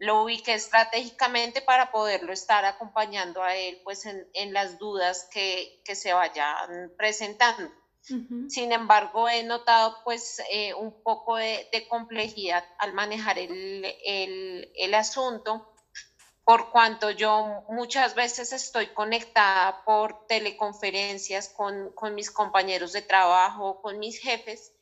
Lo 0.00 0.22
ubiqué 0.22 0.54
estratégicamente 0.54 1.60
para 1.60 1.92
poderlo 1.92 2.32
estar 2.32 2.64
acompañando 2.64 3.42
a 3.42 3.54
él 3.54 3.82
pues 3.84 4.06
en, 4.06 4.26
en 4.32 4.54
las 4.54 4.78
dudas 4.78 5.28
que, 5.30 5.82
que 5.84 5.94
se 5.94 6.14
vayan 6.14 6.90
presentando. 6.96 7.70
Sin 8.04 8.72
embargo, 8.72 9.28
he 9.28 9.44
notado 9.44 9.96
pues 10.02 10.42
eh, 10.50 10.74
un 10.74 11.02
poco 11.02 11.36
de, 11.36 11.86
complejidad 11.88 12.64
al 12.78 12.92
manejar 12.94 13.38
el, 13.38 14.94
asunto, 14.94 15.72
por 16.44 16.70
cuanto 16.70 17.10
yo 17.10 17.64
muchas 17.68 18.14
veces 18.16 18.52
estoy 18.52 18.88
conectada 18.88 19.84
por 19.84 20.26
teleconferencias 20.26 21.48
con, 21.50 21.92
mis 22.14 22.30
compañeros 22.30 22.92
de 22.92 23.02
trabajo, 23.02 23.80
con 23.80 23.98
mis 24.00 24.18
jefes, 24.18 24.72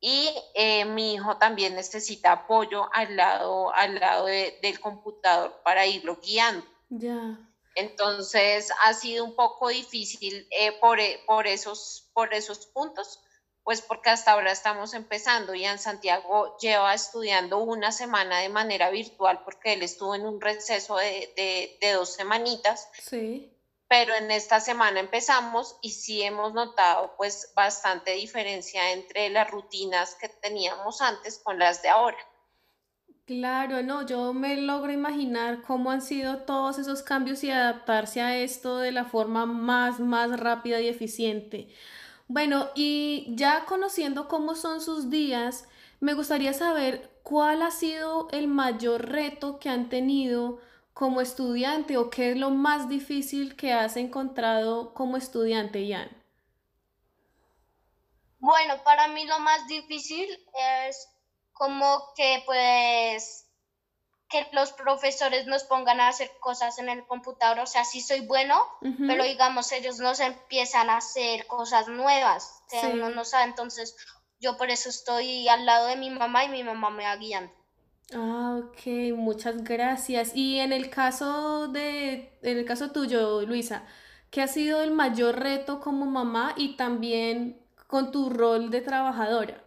y 0.00 0.30
eh, 0.54 0.84
mi 0.86 1.14
hijo 1.14 1.36
también 1.36 1.74
necesita 1.74 2.32
apoyo 2.32 2.88
al 2.92 3.16
lado, 3.16 3.74
al 3.74 3.94
lado 4.00 4.26
del 4.26 4.80
computador 4.80 5.60
para 5.64 5.86
irlo 5.86 6.18
guiando. 6.22 6.66
Ya. 6.88 7.38
Entonces 7.74 8.70
ha 8.82 8.94
sido 8.94 9.24
un 9.24 9.34
poco 9.34 9.68
difícil 9.68 10.46
eh, 10.50 10.72
por, 10.80 11.00
eh, 11.00 11.20
por, 11.26 11.46
esos, 11.46 12.10
por 12.12 12.32
esos 12.32 12.66
puntos, 12.66 13.20
pues 13.64 13.80
porque 13.80 14.10
hasta 14.10 14.32
ahora 14.32 14.52
estamos 14.52 14.94
empezando 14.94 15.54
y 15.54 15.64
en 15.64 15.78
Santiago 15.78 16.56
lleva 16.58 16.94
estudiando 16.94 17.58
una 17.58 17.92
semana 17.92 18.40
de 18.40 18.48
manera 18.48 18.90
virtual 18.90 19.42
porque 19.44 19.72
él 19.72 19.82
estuvo 19.82 20.14
en 20.14 20.26
un 20.26 20.40
receso 20.40 20.96
de, 20.96 21.78
de, 21.80 21.92
dos 21.92 22.12
semanitas. 22.12 22.88
Sí. 23.02 23.50
pero 23.88 24.14
en 24.14 24.30
esta 24.30 24.60
semana 24.60 24.98
empezamos 25.00 25.76
y 25.82 25.90
sí 25.90 26.22
hemos 26.22 26.52
notado 26.52 27.14
pues 27.16 27.52
bastante 27.54 28.12
diferencia 28.12 28.92
entre 28.92 29.30
las 29.30 29.50
rutinas 29.50 30.14
que 30.14 30.28
teníamos 30.28 31.00
antes 31.00 31.38
con 31.38 31.58
las 31.58 31.82
de 31.82 31.88
ahora. 31.88 32.18
Claro, 33.26 33.82
no, 33.82 34.06
yo 34.06 34.32
me 34.34 34.56
logro 34.56 34.92
imaginar 34.92 35.62
cómo 35.62 35.90
han 35.90 36.02
sido 36.02 36.38
todos 36.44 36.78
esos 36.78 37.02
cambios 37.02 37.42
y 37.44 37.50
adaptarse 37.50 38.20
a 38.20 38.36
esto 38.36 38.78
de 38.78 38.92
la 38.92 39.04
forma 39.06 39.46
más, 39.46 39.98
más 40.00 40.38
rápida 40.38 40.80
y 40.80 40.88
eficiente. 40.88 41.68
Bueno, 42.28 42.68
y 42.74 43.26
ya 43.36 43.64
conociendo 43.66 44.28
cómo 44.28 44.54
son 44.54 44.80
sus 44.82 45.10
días, 45.10 45.68
me 46.00 46.14
gustaría 46.14 46.52
saber 46.54 47.10
cuál 47.22 47.62
ha 47.62 47.70
sido 47.70 48.28
el 48.32 48.48
mayor 48.48 49.08
reto 49.10 49.58
que 49.58 49.70
han 49.70 49.88
tenido 49.88 50.60
como 50.94 51.20
estudiante 51.22 51.96
o 51.98 52.10
qué 52.10 52.32
es 52.32 52.36
lo 52.38 52.50
más 52.50 52.88
difícil 52.90 53.56
que 53.56 53.72
has 53.72 53.96
encontrado 53.96 54.94
como 54.94 55.16
estudiante, 55.16 55.88
Jan. 55.90 56.10
Bueno, 58.38 58.74
para 58.84 59.08
mí 59.08 59.24
lo 59.24 59.38
más 59.40 59.66
difícil 59.66 60.28
es 60.86 61.08
como 61.64 62.12
que 62.14 62.42
pues 62.44 63.46
que 64.28 64.46
los 64.52 64.72
profesores 64.72 65.46
nos 65.46 65.64
pongan 65.64 65.98
a 65.98 66.08
hacer 66.08 66.30
cosas 66.40 66.78
en 66.78 66.90
el 66.90 67.06
computador, 67.06 67.60
o 67.60 67.66
sea, 67.66 67.84
sí 67.84 68.02
soy 68.02 68.20
bueno, 68.20 68.60
pero 69.06 69.24
digamos 69.24 69.72
ellos 69.72 69.98
nos 69.98 70.20
empiezan 70.20 70.90
a 70.90 70.98
hacer 70.98 71.46
cosas 71.46 71.88
nuevas 71.88 72.62
que 72.68 72.86
uno 72.86 73.08
no 73.08 73.24
sabe, 73.24 73.44
entonces 73.44 73.96
yo 74.40 74.58
por 74.58 74.68
eso 74.68 74.90
estoy 74.90 75.48
al 75.48 75.64
lado 75.64 75.86
de 75.86 75.96
mi 75.96 76.10
mamá 76.10 76.44
y 76.44 76.50
mi 76.50 76.62
mamá 76.62 76.90
me 76.90 77.04
va 77.04 77.16
guiando. 77.16 77.50
Ah, 78.12 78.60
ok, 78.62 79.16
muchas 79.16 79.64
gracias. 79.64 80.32
Y 80.34 80.58
en 80.58 80.74
el 80.74 80.90
caso 80.90 81.68
de, 81.68 82.38
en 82.42 82.58
el 82.58 82.66
caso 82.66 82.90
tuyo, 82.90 83.40
Luisa, 83.42 83.84
¿qué 84.30 84.42
ha 84.42 84.48
sido 84.48 84.82
el 84.82 84.90
mayor 84.90 85.38
reto 85.38 85.80
como 85.80 86.04
mamá 86.04 86.52
y 86.56 86.76
también 86.76 87.58
con 87.86 88.10
tu 88.10 88.28
rol 88.28 88.70
de 88.70 88.82
trabajadora? 88.82 89.63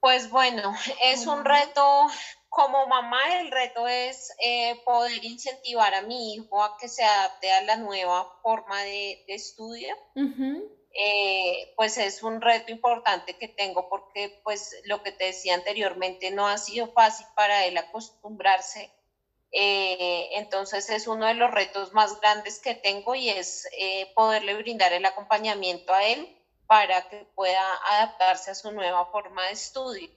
Pues 0.00 0.30
bueno, 0.30 0.74
es 1.02 1.26
un 1.26 1.44
reto, 1.44 2.06
como 2.48 2.86
mamá 2.86 3.40
el 3.40 3.50
reto 3.50 3.88
es 3.88 4.32
eh, 4.38 4.80
poder 4.84 5.24
incentivar 5.24 5.92
a 5.94 6.02
mi 6.02 6.34
hijo 6.34 6.62
a 6.62 6.76
que 6.78 6.88
se 6.88 7.04
adapte 7.04 7.50
a 7.50 7.62
la 7.62 7.76
nueva 7.76 8.28
forma 8.42 8.80
de, 8.82 9.24
estudio. 9.26 9.96
Eh, 11.00 11.72
pues 11.76 11.96
es 11.98 12.22
un 12.22 12.40
reto 12.40 12.72
importante 12.72 13.36
que 13.38 13.48
tengo 13.48 13.88
porque 13.88 14.40
pues 14.42 14.74
lo 14.84 15.02
que 15.02 15.12
te 15.12 15.26
decía 15.26 15.54
anteriormente 15.54 16.30
no 16.30 16.48
ha 16.48 16.58
sido 16.58 16.90
fácil 16.92 17.26
para 17.34 17.66
él 17.66 17.76
acostumbrarse. 17.76 18.92
Eh, 19.50 20.28
entonces 20.32 20.88
es 20.90 21.06
uno 21.06 21.26
de 21.26 21.34
los 21.34 21.50
retos 21.50 21.92
más 21.92 22.20
grandes 22.20 22.60
que 22.60 22.74
tengo 22.74 23.14
y 23.14 23.30
es 23.30 23.68
poderle 24.14 24.54
brindar 24.54 24.92
el 24.92 25.04
acompañamiento 25.04 25.92
a 25.92 26.04
él 26.04 26.37
para 26.68 27.08
que 27.08 27.26
pueda 27.34 27.64
adaptarse 27.92 28.50
a 28.50 28.54
su 28.54 28.70
nueva 28.72 29.06
forma 29.06 29.46
de 29.46 29.52
estudio. 29.52 30.10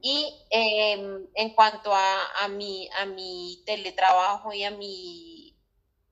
Y 0.00 0.32
em, 0.50 1.26
en 1.34 1.54
cuanto 1.54 1.92
a, 1.92 2.48
mi, 2.48 2.88
a 2.96 3.04
mi 3.04 3.60
teletrabajo 3.66 4.52
y 4.52 4.62
a 4.62 4.70
mi, 4.70 5.58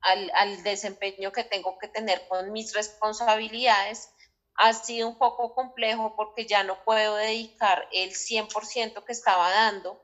al, 0.01 0.29
al, 0.35 0.63
desempeño 0.65 1.31
que 1.31 1.45
tengo 1.45 1.79
que 1.79 1.87
tener 1.87 2.27
con 2.27 2.51
mis 2.51 2.75
responsabilidades, 2.75 4.13
ha 4.57 4.73
sido 4.73 5.07
un 5.07 5.19
poco 5.19 5.55
complejo 5.55 6.17
porque 6.17 6.47
ya 6.47 6.65
no 6.65 6.83
puedo 6.83 7.15
dedicar 7.15 7.89
el 7.93 8.11
100% 8.11 9.05
que 9.05 9.13
estaba 9.13 9.51
dando 9.51 10.03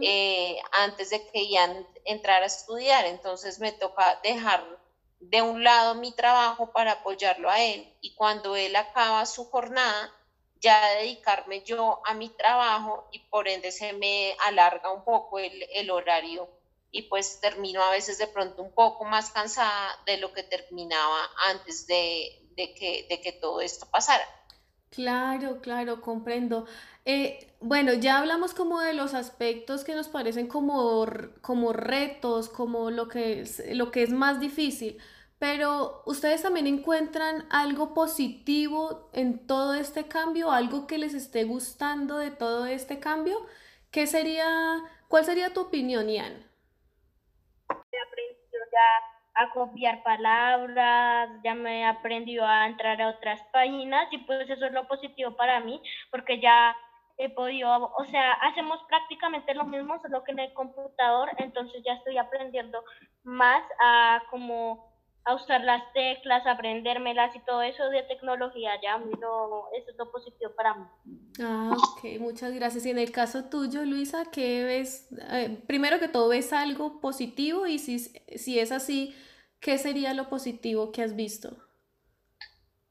eh, 0.00 0.56
antes 0.72 1.10
de 1.10 1.24
que 1.28 1.50
ya 1.50 1.70
entrara 2.06 2.44
a 2.44 2.46
estudiar. 2.46 3.04
Entonces 3.04 3.60
me 3.60 3.72
toca 3.72 4.18
dejar 4.22 4.64
de 5.22 5.40
un 5.40 5.62
lado 5.62 5.94
mi 5.94 6.12
trabajo 6.12 6.72
para 6.72 6.92
apoyarlo 6.92 7.48
a 7.48 7.60
él 7.62 7.96
y 8.00 8.14
cuando 8.14 8.56
él 8.56 8.74
acaba 8.74 9.24
su 9.24 9.48
jornada, 9.48 10.12
ya 10.60 10.94
dedicarme 10.96 11.62
yo 11.62 12.00
a 12.04 12.14
mi 12.14 12.28
trabajo 12.28 13.08
y 13.12 13.20
por 13.20 13.48
ende 13.48 13.70
se 13.70 13.92
me 13.92 14.36
alarga 14.46 14.90
un 14.90 15.04
poco 15.04 15.38
el, 15.38 15.90
horario 15.90 16.48
y 16.90 17.02
pues 17.02 17.40
termino 17.40 17.82
a 17.82 17.90
veces 17.90 18.18
de 18.18 18.26
pronto 18.26 18.62
un 18.62 18.74
poco 18.74 19.04
más 19.04 19.30
cansada 19.30 19.96
de 20.06 20.18
lo 20.18 20.32
que 20.32 20.42
terminaba 20.42 21.30
antes 21.48 21.86
de, 21.86 22.48
que, 22.56 23.06
de 23.08 23.20
que 23.20 23.32
todo 23.32 23.60
esto 23.60 23.86
pasara. 23.90 24.24
Claro, 24.92 25.60
claro, 25.62 26.02
comprendo. 26.02 26.66
Eh, 27.06 27.54
bueno, 27.60 27.94
ya 27.94 28.18
hablamos 28.18 28.52
como 28.52 28.80
de 28.80 28.92
los 28.92 29.14
aspectos 29.14 29.84
que 29.84 29.94
nos 29.94 30.08
parecen 30.08 30.48
como, 30.48 31.06
como 31.40 31.72
retos, 31.72 32.50
como 32.50 32.90
lo 32.90 33.08
que 33.08 33.40
es, 33.40 33.62
lo 33.74 33.90
que 33.90 34.02
es 34.02 34.10
más 34.12 34.38
difícil, 34.38 34.98
pero 35.38 36.02
¿ustedes 36.06 36.42
también 36.42 36.66
encuentran 36.66 37.46
algo 37.50 37.94
positivo 37.94 39.08
en 39.14 39.46
todo 39.46 39.72
este 39.74 40.08
cambio? 40.08 40.52
¿Algo 40.52 40.86
que 40.86 40.98
les 40.98 41.14
esté 41.14 41.44
gustando 41.44 42.18
de 42.18 42.30
todo 42.30 42.66
este 42.66 43.00
cambio? 43.00 43.38
¿Qué 43.90 44.06
sería, 44.06 44.82
cuál 45.08 45.24
sería 45.24 45.54
tu 45.54 45.62
opinión, 45.62 46.08
Ian? 46.10 46.34
A 49.34 49.50
copiar 49.50 50.02
palabras, 50.02 51.30
ya 51.42 51.54
me 51.54 51.80
he 51.80 51.84
aprendido 51.84 52.46
a 52.46 52.66
entrar 52.66 53.00
a 53.00 53.08
otras 53.08 53.40
páginas 53.52 54.08
y 54.12 54.18
pues 54.18 54.48
eso 54.48 54.66
es 54.66 54.72
lo 54.72 54.86
positivo 54.86 55.36
para 55.36 55.60
mí 55.60 55.80
porque 56.10 56.40
ya 56.40 56.76
he 57.18 57.28
podido, 57.30 57.70
o 57.70 58.04
sea, 58.10 58.32
hacemos 58.32 58.80
prácticamente 58.88 59.54
lo 59.54 59.64
mismo, 59.64 60.00
solo 60.00 60.24
que 60.24 60.32
en 60.32 60.40
el 60.40 60.52
computador, 60.54 61.30
entonces 61.38 61.82
ya 61.84 61.94
estoy 61.94 62.18
aprendiendo 62.18 62.82
más 63.22 63.62
a 63.80 64.22
como 64.30 64.92
a 65.24 65.34
usar 65.34 65.60
las 65.62 65.82
teclas, 65.92 66.46
aprendérmelas 66.46 67.34
y 67.36 67.40
todo 67.44 67.62
eso 67.62 67.88
de 67.90 68.02
tecnología, 68.04 68.72
ya 68.82 68.98
lo, 68.98 69.68
eso 69.72 69.90
es 69.90 69.96
lo 69.96 70.10
positivo 70.10 70.52
para 70.56 70.74
mí. 70.74 70.86
Ah, 71.40 71.74
ok, 71.76 72.20
muchas 72.20 72.52
gracias. 72.52 72.84
Y 72.86 72.90
en 72.90 72.98
el 72.98 73.10
caso 73.10 73.44
tuyo, 73.44 73.84
Luisa, 73.84 74.24
¿qué 74.30 74.64
ves? 74.64 75.06
Eh, 75.30 75.62
primero 75.66 75.98
que 75.98 76.08
todo, 76.08 76.28
¿ves 76.28 76.52
algo 76.52 77.00
positivo? 77.00 77.66
Y 77.66 77.78
si, 77.78 77.98
si 77.98 78.58
es 78.58 78.72
así, 78.72 79.14
¿qué 79.60 79.78
sería 79.78 80.14
lo 80.14 80.28
positivo 80.28 80.92
que 80.92 81.02
has 81.02 81.16
visto? 81.16 81.56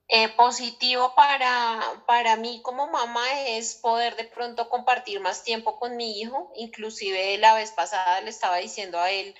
Eh, 0.07 0.27
positivo 0.35 1.13
para, 1.15 1.79
para 2.05 2.35
mí 2.35 2.61
como 2.63 2.87
mamá 2.87 3.23
es 3.47 3.75
poder 3.75 4.17
de 4.17 4.25
pronto 4.25 4.67
compartir 4.67 5.21
más 5.21 5.43
tiempo 5.43 5.79
con 5.79 5.95
mi 5.95 6.19
hijo. 6.19 6.51
Inclusive 6.55 7.37
la 7.37 7.53
vez 7.53 7.71
pasada 7.71 8.19
le 8.21 8.29
estaba 8.29 8.57
diciendo 8.57 8.99
a 8.99 9.09
él, 9.11 9.33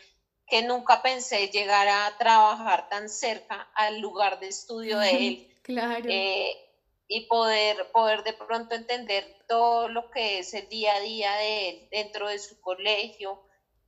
que 0.47 0.61
nunca 0.63 1.01
pensé 1.01 1.47
llegar 1.47 1.87
a 1.87 2.17
trabajar 2.17 2.87
tan 2.87 3.09
cerca 3.09 3.69
al 3.73 3.99
lugar 3.99 4.39
de 4.39 4.47
estudio 4.47 4.99
de 4.99 5.09
él. 5.27 5.57
Claro. 5.63 6.05
Eh, 6.07 6.70
y 7.13 7.21
poder, 7.21 7.87
poder 7.91 8.23
de 8.23 8.33
pronto 8.33 8.73
entender 8.73 9.27
todo 9.47 9.89
lo 9.89 10.09
que 10.09 10.39
es 10.39 10.53
el 10.53 10.67
día 10.69 10.95
a 10.95 10.99
día 11.01 11.35
de 11.35 11.69
él 11.69 11.87
dentro 11.91 12.29
de 12.29 12.39
su 12.39 12.57
colegio, 12.57 13.37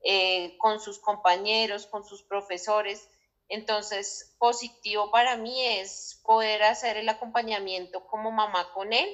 eh, 0.03 0.51
con 0.57 0.79
sus 0.79 0.99
compañeros, 0.99 1.87
con 1.87 2.03
sus 2.03 2.23
profesores. 2.23 3.09
Entonces, 3.47 4.25
positivo 4.37 5.09
para 5.09 5.37
mí 5.37 5.65
es 5.65 6.19
poder 6.23 6.63
hacer 6.63 6.97
el 6.97 7.07
acompañamiento 7.07 8.01
como 8.01 8.29
mamá 8.31 8.65
con 8.65 8.91
él 8.91 9.09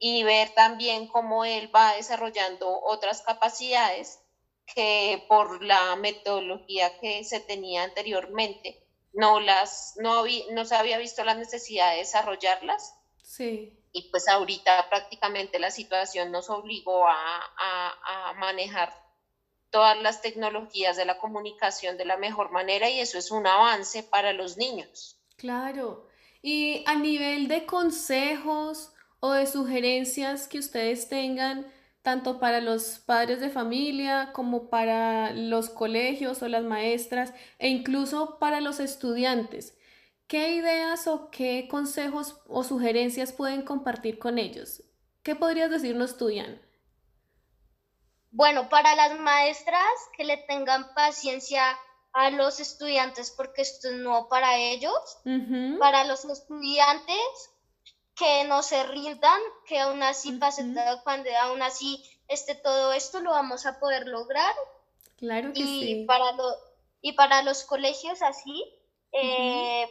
y 0.00 0.24
ver 0.24 0.50
también 0.50 1.06
cómo 1.06 1.44
él 1.44 1.70
va 1.74 1.92
desarrollando 1.92 2.80
otras 2.82 3.22
capacidades 3.22 4.20
que 4.74 5.22
por 5.28 5.62
la 5.62 5.94
metodología 5.96 6.90
que 6.90 7.22
se 7.24 7.40
tenía 7.40 7.84
anteriormente 7.84 8.76
no 9.12 9.40
las 9.40 9.92
no, 9.96 10.24
no 10.50 10.64
se 10.64 10.74
había 10.76 10.98
visto 10.98 11.24
la 11.24 11.34
necesidad 11.34 11.92
de 11.92 11.98
desarrollarlas. 11.98 12.94
Sí. 13.30 13.72
Y 13.92 14.10
pues 14.10 14.26
ahorita 14.26 14.88
prácticamente 14.88 15.60
la 15.60 15.70
situación 15.70 16.32
nos 16.32 16.50
obligó 16.50 17.06
a, 17.06 17.14
a, 17.14 18.32
manejar 18.34 18.92
todas 19.70 19.96
las 20.02 20.20
tecnologías 20.20 20.96
de 20.96 21.04
la 21.04 21.18
comunicación 21.18 21.96
de 21.96 22.06
la 22.06 22.16
mejor 22.16 22.50
manera 22.50 22.90
y 22.90 22.98
eso 22.98 23.18
es 23.18 23.30
un 23.30 23.46
avance 23.46 24.02
para 24.02 24.32
los 24.32 24.56
niños. 24.56 25.16
Claro. 25.36 26.08
Y 26.42 26.82
a 26.86 26.96
nivel 26.96 27.46
de 27.46 27.66
consejos 27.66 28.92
o 29.20 29.30
de 29.30 29.46
sugerencias 29.46 30.48
que 30.48 30.58
ustedes 30.58 31.08
tengan, 31.08 31.72
tanto 32.02 32.40
para 32.40 32.60
los 32.60 32.98
padres 32.98 33.40
de 33.40 33.50
familia 33.50 34.30
como 34.32 34.70
para 34.70 35.30
los 35.30 35.70
colegios 35.70 36.42
o 36.42 36.48
las 36.48 36.64
maestras 36.64 37.32
e 37.60 37.68
incluso 37.68 38.40
para 38.40 38.60
los 38.60 38.80
estudiantes. 38.80 39.76
¿Qué 40.30 40.52
ideas 40.52 41.08
o 41.08 41.28
qué 41.32 41.66
consejos 41.68 42.36
o 42.46 42.62
sugerencias 42.62 43.32
pueden 43.32 43.62
compartir 43.62 44.20
con 44.20 44.38
ellos? 44.38 44.80
¿Qué 45.24 45.34
podrías 45.34 45.72
decirnos 45.72 46.16
tú, 46.16 46.30
Ian? 46.30 46.62
Bueno, 48.30 48.68
para 48.68 48.94
las 48.94 49.18
maestras 49.18 49.90
que 50.16 50.22
le 50.22 50.36
tengan 50.36 50.94
paciencia 50.94 51.76
a 52.12 52.30
los 52.30 52.60
estudiantes 52.60 53.32
porque 53.32 53.62
esto 53.62 53.88
es 53.88 53.94
nuevo 53.94 54.28
para 54.28 54.56
ellos. 54.56 55.18
Para 55.80 56.04
los 56.04 56.24
estudiantes 56.24 57.50
que 58.14 58.44
no 58.44 58.62
se 58.62 58.84
rindan, 58.84 59.40
que 59.66 59.80
aún 59.80 60.00
así 60.04 60.30
pase 60.38 60.62
todo, 60.62 61.02
cuando 61.02 61.28
aún 61.42 61.60
así 61.60 62.04
esté 62.28 62.54
todo 62.54 62.92
esto, 62.92 63.18
lo 63.18 63.32
vamos 63.32 63.66
a 63.66 63.80
poder 63.80 64.06
lograr. 64.06 64.54
Claro 65.16 65.52
que 65.52 65.60
y 65.60 66.04
Para 66.06 66.30
lo, 66.34 66.54
Y 67.00 67.14
para 67.14 67.42
los 67.42 67.64
colegios 67.64 68.22
así, 68.22 68.64
eh, 69.10 69.88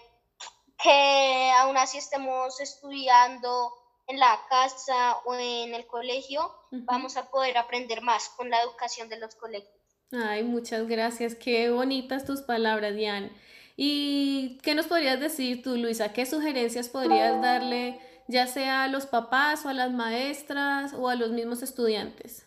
que 0.81 1.51
aún 1.59 1.77
así 1.77 1.97
estemos 1.97 2.59
estudiando 2.59 3.73
en 4.07 4.19
la 4.19 4.39
casa 4.49 5.17
o 5.25 5.35
en 5.35 5.73
el 5.75 5.85
colegio, 5.85 6.51
vamos 6.71 7.17
a 7.17 7.29
poder 7.29 7.57
aprender 7.57 8.01
más 8.01 8.29
con 8.29 8.49
la 8.49 8.61
educación 8.61 9.09
de 9.09 9.19
los 9.19 9.35
colegios. 9.35 9.73
Ay, 10.11 10.43
muchas 10.43 10.87
gracias. 10.87 11.35
Qué 11.35 11.69
bonitas 11.69 12.25
tus 12.25 12.41
palabras, 12.41 12.95
Diane. 12.95 13.31
¿Y 13.77 14.57
qué 14.63 14.73
nos 14.73 14.87
podrías 14.87 15.19
decir 15.19 15.61
tú, 15.61 15.77
Luisa? 15.77 16.11
¿Qué 16.11 16.25
sugerencias 16.25 16.89
podrías 16.89 17.39
darle 17.41 18.01
ya 18.27 18.47
sea 18.47 18.83
a 18.83 18.87
los 18.87 19.05
papás 19.05 19.65
o 19.65 19.69
a 19.69 19.73
las 19.73 19.91
maestras 19.91 20.93
o 20.93 21.07
a 21.07 21.15
los 21.15 21.29
mismos 21.31 21.61
estudiantes? 21.61 22.45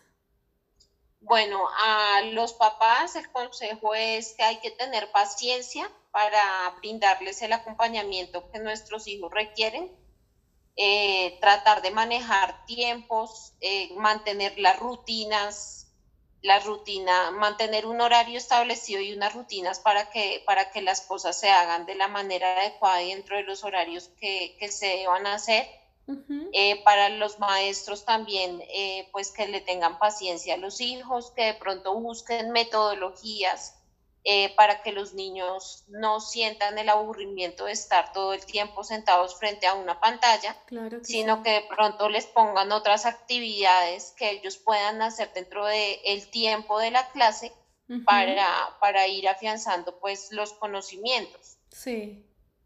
Bueno, 1.25 1.69
a 1.77 2.21
los 2.21 2.53
papás 2.53 3.15
el 3.15 3.31
consejo 3.31 3.95
es 3.95 4.33
que 4.33 4.43
hay 4.43 4.57
que 4.57 4.71
tener 4.71 5.09
paciencia 5.09 5.89
para 6.11 6.69
brindarles 6.77 7.41
el 7.41 7.53
acompañamiento 7.53 8.51
que 8.51 8.59
nuestros 8.59 9.07
hijos 9.07 9.31
requieren, 9.31 9.89
eh, 10.75 11.37
tratar 11.39 11.81
de 11.81 11.91
manejar 11.91 12.65
tiempos, 12.65 13.53
eh, 13.61 13.89
mantener 13.95 14.59
las 14.59 14.77
rutinas, 14.77 15.87
la 16.41 16.59
rutina, 16.59 17.31
mantener 17.31 17.85
un 17.85 18.01
horario 18.01 18.37
establecido 18.37 18.99
y 18.99 19.13
unas 19.13 19.33
rutinas 19.33 19.79
para 19.79 20.09
que, 20.09 20.43
para 20.45 20.71
que 20.71 20.81
las 20.81 20.99
cosas 20.99 21.39
se 21.39 21.49
hagan 21.49 21.85
de 21.85 21.95
la 21.95 22.09
manera 22.09 22.59
adecuada 22.59 23.01
y 23.01 23.11
dentro 23.11 23.37
de 23.37 23.43
los 23.43 23.63
horarios 23.63 24.09
que, 24.19 24.57
que 24.59 24.69
se 24.69 24.87
deban 24.87 25.25
hacer 25.25 25.65
eh, 26.51 26.83
para 26.83 27.09
los 27.09 27.39
maestros 27.39 28.03
también, 28.03 28.61
eh, 28.73 29.07
pues 29.11 29.31
que 29.31 29.47
le 29.47 29.61
tengan 29.61 29.99
paciencia 29.99 30.55
a 30.55 30.57
los 30.57 30.81
hijos, 30.81 31.31
que 31.31 31.45
de 31.45 31.53
pronto 31.53 31.97
busquen 31.99 32.51
metodologías 32.51 33.75
eh, 34.25 34.53
para 34.55 34.81
que 34.81 34.91
los 34.91 35.13
niños 35.13 35.83
no 35.87 36.19
sientan 36.19 36.77
el 36.77 36.89
aburrimiento 36.89 37.65
de 37.65 37.73
estar 37.73 38.11
todo 38.11 38.33
el 38.33 38.45
tiempo 38.45 38.83
sentados 38.83 39.37
frente 39.37 39.67
a 39.67 39.73
una 39.73 39.99
pantalla, 39.99 40.55
sino 41.03 41.43
que 41.43 41.51
de 41.51 41.65
pronto 41.69 42.09
les 42.09 42.25
pongan 42.25 42.71
otras 42.71 43.05
actividades 43.05 44.13
que 44.17 44.31
ellos 44.31 44.57
puedan 44.57 45.01
hacer 45.01 45.31
dentro 45.33 45.65
del 45.65 45.99
el 46.05 46.29
tiempo 46.29 46.79
de 46.79 46.91
la 46.91 47.09
clase 47.11 47.53
para, 48.05 48.47
para 48.79 49.07
ir 49.07 49.27
afianzando 49.27 49.99
pues 49.99 50.31
los 50.31 50.53
conocimientos. 50.53 51.57
Sí. 51.71 52.25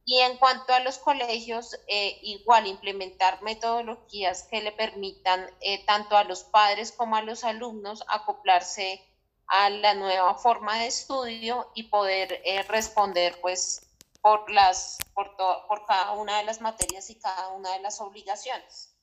Y 0.09 0.21
en 0.21 0.37
cuanto 0.37 0.73
a 0.73 0.79
los 0.79 0.99
colegios, 0.99 1.77
eh, 1.89 2.17
igual 2.21 2.65
implementar 2.65 3.41
metodologías 3.41 4.43
que 4.43 4.61
le 4.61 4.71
permitan 4.71 5.45
eh, 5.59 5.83
tanto 5.85 6.15
a 6.15 6.23
los 6.23 6.45
padres 6.45 6.93
como 6.93 7.17
a 7.17 7.21
los 7.21 7.43
alumnos 7.43 8.05
acoplarse 8.07 9.03
a 9.47 9.69
la 9.69 9.95
nueva 9.95 10.35
forma 10.35 10.79
de 10.79 10.87
estudio 10.87 11.69
y 11.75 11.83
poder 11.89 12.41
eh, 12.45 12.63
responder 12.69 13.37
pues 13.41 13.85
por, 14.21 14.49
las, 14.49 14.97
por, 15.13 15.35
por 15.67 15.85
cada 15.85 16.13
una 16.13 16.37
de 16.37 16.45
las 16.45 16.61
materias 16.61 17.09
y 17.09 17.15
cada 17.15 17.49
una 17.49 17.73
de 17.73 17.81
las 17.81 17.99
obligaciones. 17.99 18.95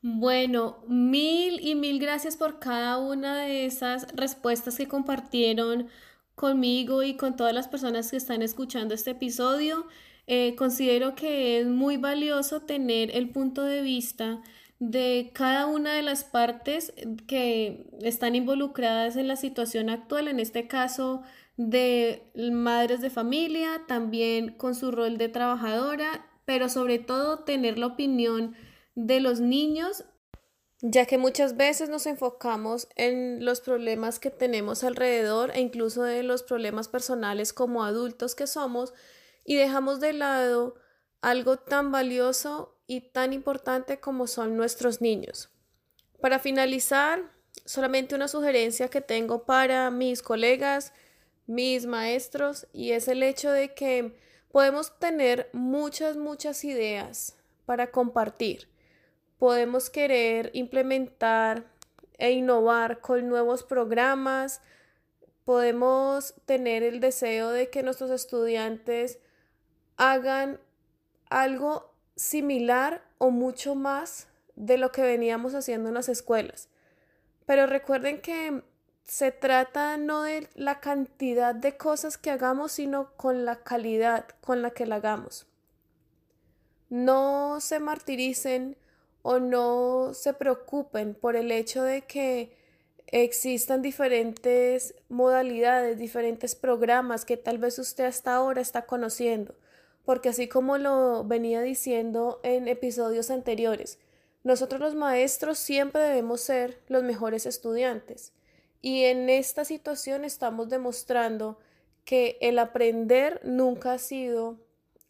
Bueno, 0.00 0.78
mil 0.86 1.58
y 1.58 1.74
mil 1.74 1.98
gracias 1.98 2.36
por 2.36 2.60
cada 2.60 2.98
una 2.98 3.40
de 3.42 3.66
esas 3.66 4.06
respuestas 4.14 4.76
que 4.76 4.86
compartieron 4.86 5.90
conmigo 6.36 7.02
y 7.02 7.16
con 7.16 7.34
todas 7.34 7.52
las 7.52 7.66
personas 7.66 8.12
que 8.12 8.16
están 8.16 8.42
escuchando 8.42 8.94
este 8.94 9.10
episodio. 9.10 9.88
Eh, 10.32 10.54
considero 10.54 11.16
que 11.16 11.58
es 11.58 11.66
muy 11.66 11.96
valioso 11.96 12.60
tener 12.60 13.16
el 13.16 13.30
punto 13.30 13.64
de 13.64 13.82
vista 13.82 14.40
de 14.78 15.32
cada 15.34 15.66
una 15.66 15.92
de 15.92 16.02
las 16.02 16.22
partes 16.22 16.92
que 17.26 17.84
están 18.00 18.36
involucradas 18.36 19.16
en 19.16 19.26
la 19.26 19.34
situación 19.34 19.90
actual, 19.90 20.28
en 20.28 20.38
este 20.38 20.68
caso 20.68 21.22
de 21.56 22.30
madres 22.52 23.00
de 23.00 23.10
familia, 23.10 23.82
también 23.88 24.52
con 24.56 24.76
su 24.76 24.92
rol 24.92 25.18
de 25.18 25.30
trabajadora, 25.30 26.24
pero 26.44 26.68
sobre 26.68 27.00
todo 27.00 27.40
tener 27.40 27.76
la 27.76 27.86
opinión 27.86 28.54
de 28.94 29.18
los 29.18 29.40
niños, 29.40 30.04
ya 30.80 31.06
que 31.06 31.18
muchas 31.18 31.56
veces 31.56 31.88
nos 31.88 32.06
enfocamos 32.06 32.86
en 32.94 33.44
los 33.44 33.60
problemas 33.60 34.20
que 34.20 34.30
tenemos 34.30 34.84
alrededor 34.84 35.50
e 35.56 35.60
incluso 35.60 36.06
en 36.06 36.28
los 36.28 36.44
problemas 36.44 36.86
personales 36.86 37.52
como 37.52 37.82
adultos 37.82 38.36
que 38.36 38.46
somos, 38.46 38.94
y 39.44 39.56
dejamos 39.56 40.00
de 40.00 40.12
lado 40.12 40.76
algo 41.20 41.58
tan 41.58 41.92
valioso 41.92 42.78
y 42.86 43.00
tan 43.00 43.32
importante 43.32 44.00
como 44.00 44.26
son 44.26 44.56
nuestros 44.56 45.00
niños. 45.00 45.50
Para 46.20 46.38
finalizar, 46.38 47.30
solamente 47.64 48.14
una 48.14 48.28
sugerencia 48.28 48.88
que 48.88 49.00
tengo 49.00 49.44
para 49.44 49.90
mis 49.90 50.22
colegas, 50.22 50.92
mis 51.46 51.86
maestros, 51.86 52.66
y 52.72 52.92
es 52.92 53.08
el 53.08 53.22
hecho 53.22 53.50
de 53.50 53.74
que 53.74 54.16
podemos 54.50 54.98
tener 54.98 55.48
muchas, 55.52 56.16
muchas 56.16 56.64
ideas 56.64 57.36
para 57.66 57.90
compartir. 57.90 58.68
Podemos 59.38 59.88
querer 59.88 60.50
implementar 60.52 61.64
e 62.18 62.32
innovar 62.32 63.00
con 63.00 63.28
nuevos 63.28 63.62
programas. 63.62 64.60
Podemos 65.44 66.34
tener 66.44 66.82
el 66.82 67.00
deseo 67.00 67.50
de 67.50 67.70
que 67.70 67.82
nuestros 67.82 68.10
estudiantes 68.10 69.18
hagan 70.00 70.58
algo 71.28 71.92
similar 72.16 73.02
o 73.18 73.30
mucho 73.30 73.74
más 73.74 74.28
de 74.56 74.78
lo 74.78 74.92
que 74.92 75.02
veníamos 75.02 75.54
haciendo 75.54 75.90
en 75.90 75.94
las 75.94 76.08
escuelas. 76.08 76.70
Pero 77.44 77.66
recuerden 77.66 78.22
que 78.22 78.62
se 79.04 79.30
trata 79.30 79.98
no 79.98 80.22
de 80.22 80.48
la 80.54 80.80
cantidad 80.80 81.54
de 81.54 81.76
cosas 81.76 82.16
que 82.16 82.30
hagamos, 82.30 82.72
sino 82.72 83.12
con 83.16 83.44
la 83.44 83.56
calidad 83.56 84.24
con 84.40 84.62
la 84.62 84.70
que 84.70 84.86
la 84.86 84.96
hagamos. 84.96 85.46
No 86.88 87.60
se 87.60 87.78
martiricen 87.78 88.78
o 89.20 89.38
no 89.38 90.14
se 90.14 90.32
preocupen 90.32 91.12
por 91.14 91.36
el 91.36 91.52
hecho 91.52 91.82
de 91.82 92.02
que 92.02 92.56
existan 93.08 93.82
diferentes 93.82 94.94
modalidades, 95.10 95.98
diferentes 95.98 96.54
programas 96.54 97.26
que 97.26 97.36
tal 97.36 97.58
vez 97.58 97.78
usted 97.78 98.04
hasta 98.04 98.34
ahora 98.34 98.62
está 98.62 98.86
conociendo 98.86 99.54
porque 100.10 100.30
así 100.30 100.48
como 100.48 100.76
lo 100.76 101.22
venía 101.22 101.62
diciendo 101.62 102.40
en 102.42 102.66
episodios 102.66 103.30
anteriores, 103.30 104.00
nosotros 104.42 104.80
los 104.80 104.96
maestros 104.96 105.56
siempre 105.56 106.02
debemos 106.02 106.40
ser 106.40 106.80
los 106.88 107.04
mejores 107.04 107.46
estudiantes. 107.46 108.32
Y 108.82 109.04
en 109.04 109.30
esta 109.30 109.64
situación 109.64 110.24
estamos 110.24 110.68
demostrando 110.68 111.60
que 112.04 112.38
el 112.40 112.58
aprender 112.58 113.40
nunca 113.44 113.92
ha 113.92 113.98
sido 113.98 114.58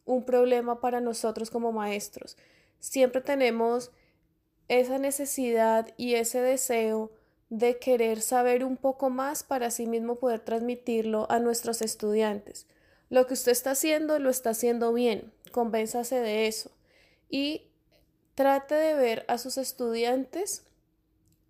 un 0.05 0.23
problema 0.27 0.83
para 0.83 1.01
nosotros 1.01 1.51
como 1.51 1.73
maestros. 1.73 2.37
Siempre 2.79 3.23
tenemos 3.23 3.93
esa 4.69 4.99
necesidad 4.99 5.95
y 5.97 6.17
ese 6.17 6.43
deseo 6.43 7.11
de 7.49 7.79
querer 7.79 8.21
saber 8.21 8.65
un 8.65 8.77
poco 8.77 9.09
más 9.09 9.45
para 9.45 9.69
así 9.69 9.87
mismo 9.87 10.17
poder 10.17 10.41
transmitirlo 10.41 11.27
a 11.31 11.39
nuestros 11.39 11.81
estudiantes. 11.81 12.67
Lo 13.11 13.27
que 13.27 13.35
usted 13.35 13.53
está 13.53 13.73
haciendo 13.73 14.19
lo 14.21 14.31
está 14.31 14.51
haciendo 14.51 14.93
bien, 14.93 15.33
convénzase 15.51 16.21
de 16.21 16.47
eso 16.47 16.71
y 17.29 17.67
trate 18.37 18.77
de 18.77 18.95
ver 18.95 19.25
a 19.27 19.37
sus 19.37 19.59
estudiantes 19.59 20.65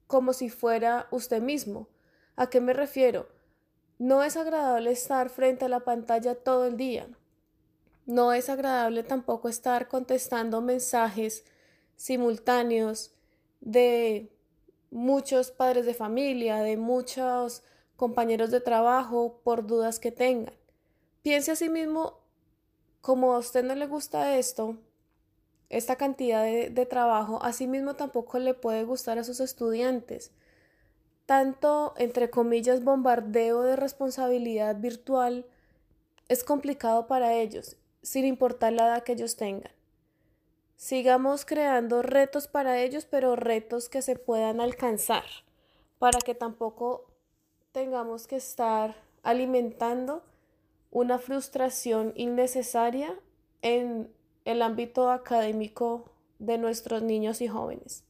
como 0.07 0.33
si 0.33 0.49
fuera 0.49 1.07
usted 1.11 1.43
mismo. 1.43 1.87
¿A 2.35 2.49
qué 2.49 2.63
me 2.63 2.73
refiero? 2.73 3.29
No 3.99 4.23
es 4.23 4.39
agradable 4.39 4.91
estar 4.91 5.29
frente 5.29 5.67
a 5.67 5.69
la 5.69 5.81
pantalla 5.81 6.35
todo 6.35 6.65
el 6.65 6.79
día. 6.79 7.07
No 8.07 8.33
es 8.33 8.49
agradable 8.49 9.03
tampoco 9.03 9.51
estar 9.51 9.87
contestando 9.87 10.63
mensajes 10.63 11.45
simultáneos 11.97 13.13
de 13.61 14.33
muchos 14.91 15.51
padres 15.51 15.85
de 15.85 15.93
familia, 15.93 16.57
de 16.57 16.79
muchos 16.79 17.63
compañeros 17.97 18.51
de 18.51 18.63
trabajo 18.63 19.43
por 19.45 19.67
dudas 19.67 20.01
que 20.01 20.11
tengan. 20.11 20.55
Piense 21.23 21.51
a 21.51 21.57
sí 21.57 21.69
mismo, 21.69 22.19
como 23.03 23.35
a 23.35 23.39
usted 23.39 23.63
no 23.63 23.75
le 23.75 23.87
gusta 23.87 24.39
esto, 24.39 24.79
esta 25.69 25.97
cantidad 25.97 26.45
de, 26.45 26.87
trabajo, 26.87 27.43
a 27.43 27.53
sí 27.53 27.67
mismo 27.67 27.95
tampoco 27.95 28.39
le 28.39 28.55
puede 28.55 28.85
gustar 28.85 29.19
a 29.19 29.25
sus 29.25 29.39
estudiantes. 29.41 30.33
Tanto, 31.27 31.95
entre 31.99 32.31
comillas, 32.31 32.83
bombardeo 32.83 33.63
de 33.63 33.77
responsabilidad 33.77 34.77
virtual 34.81 35.47
es 36.29 36.43
complicado 36.43 37.07
para 37.07 37.35
ellos, 37.35 37.77
sin 38.03 38.25
importar 38.25 38.73
la 38.73 38.87
edad 38.87 39.03
que 39.05 39.13
ellos 39.13 39.37
tengan. 39.37 39.73
Sigamos 40.77 41.45
creando 41.45 42.01
retos 42.01 42.49
para 42.49 42.81
ellos, 42.81 43.05
pero 43.05 43.37
retos 43.37 43.91
que 43.91 44.01
se 44.01 44.17
puedan 44.17 44.61
alcanzar, 44.61 45.25
para 45.99 46.19
que 46.19 46.35
tampoco 46.35 47.11
tengamos 47.73 48.27
que 48.27 48.37
estar 48.37 48.97
alimentando 49.23 50.25
una 50.91 51.19
frustración 51.19 52.13
innecesaria 52.17 53.15
en 53.63 54.11
el 54.45 54.63
ámbito 54.63 55.11
académico 55.11 56.11
de 56.39 56.59
nuestros 56.59 57.03
niños 57.03 57.41
y 57.41 57.49
jóvenes. 57.49 58.05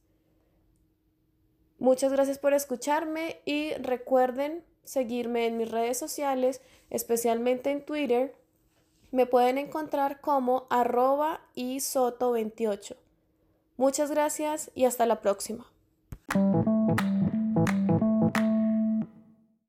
Muchas 1.79 2.11
gracias 2.11 2.37
por 2.37 2.53
escucharme 2.53 3.41
y 3.45 3.73
recuerden 3.73 4.63
seguirme 4.83 5.47
en 5.47 5.57
mis 5.57 5.69
redes 5.69 5.97
sociales, 5.97 6.61
especialmente 6.89 7.71
en 7.71 7.83
Twitter. 7.83 8.35
Me 9.11 9.25
pueden 9.25 9.57
encontrar 9.57 10.21
como 10.21 10.67
arroba 10.69 11.41
y 11.55 11.79
soto 11.79 12.31
28. 12.31 12.95
Muchas 13.77 14.11
gracias 14.11 14.71
y 14.75 14.85
hasta 14.85 15.05
la 15.05 15.21
próxima. 15.21 15.65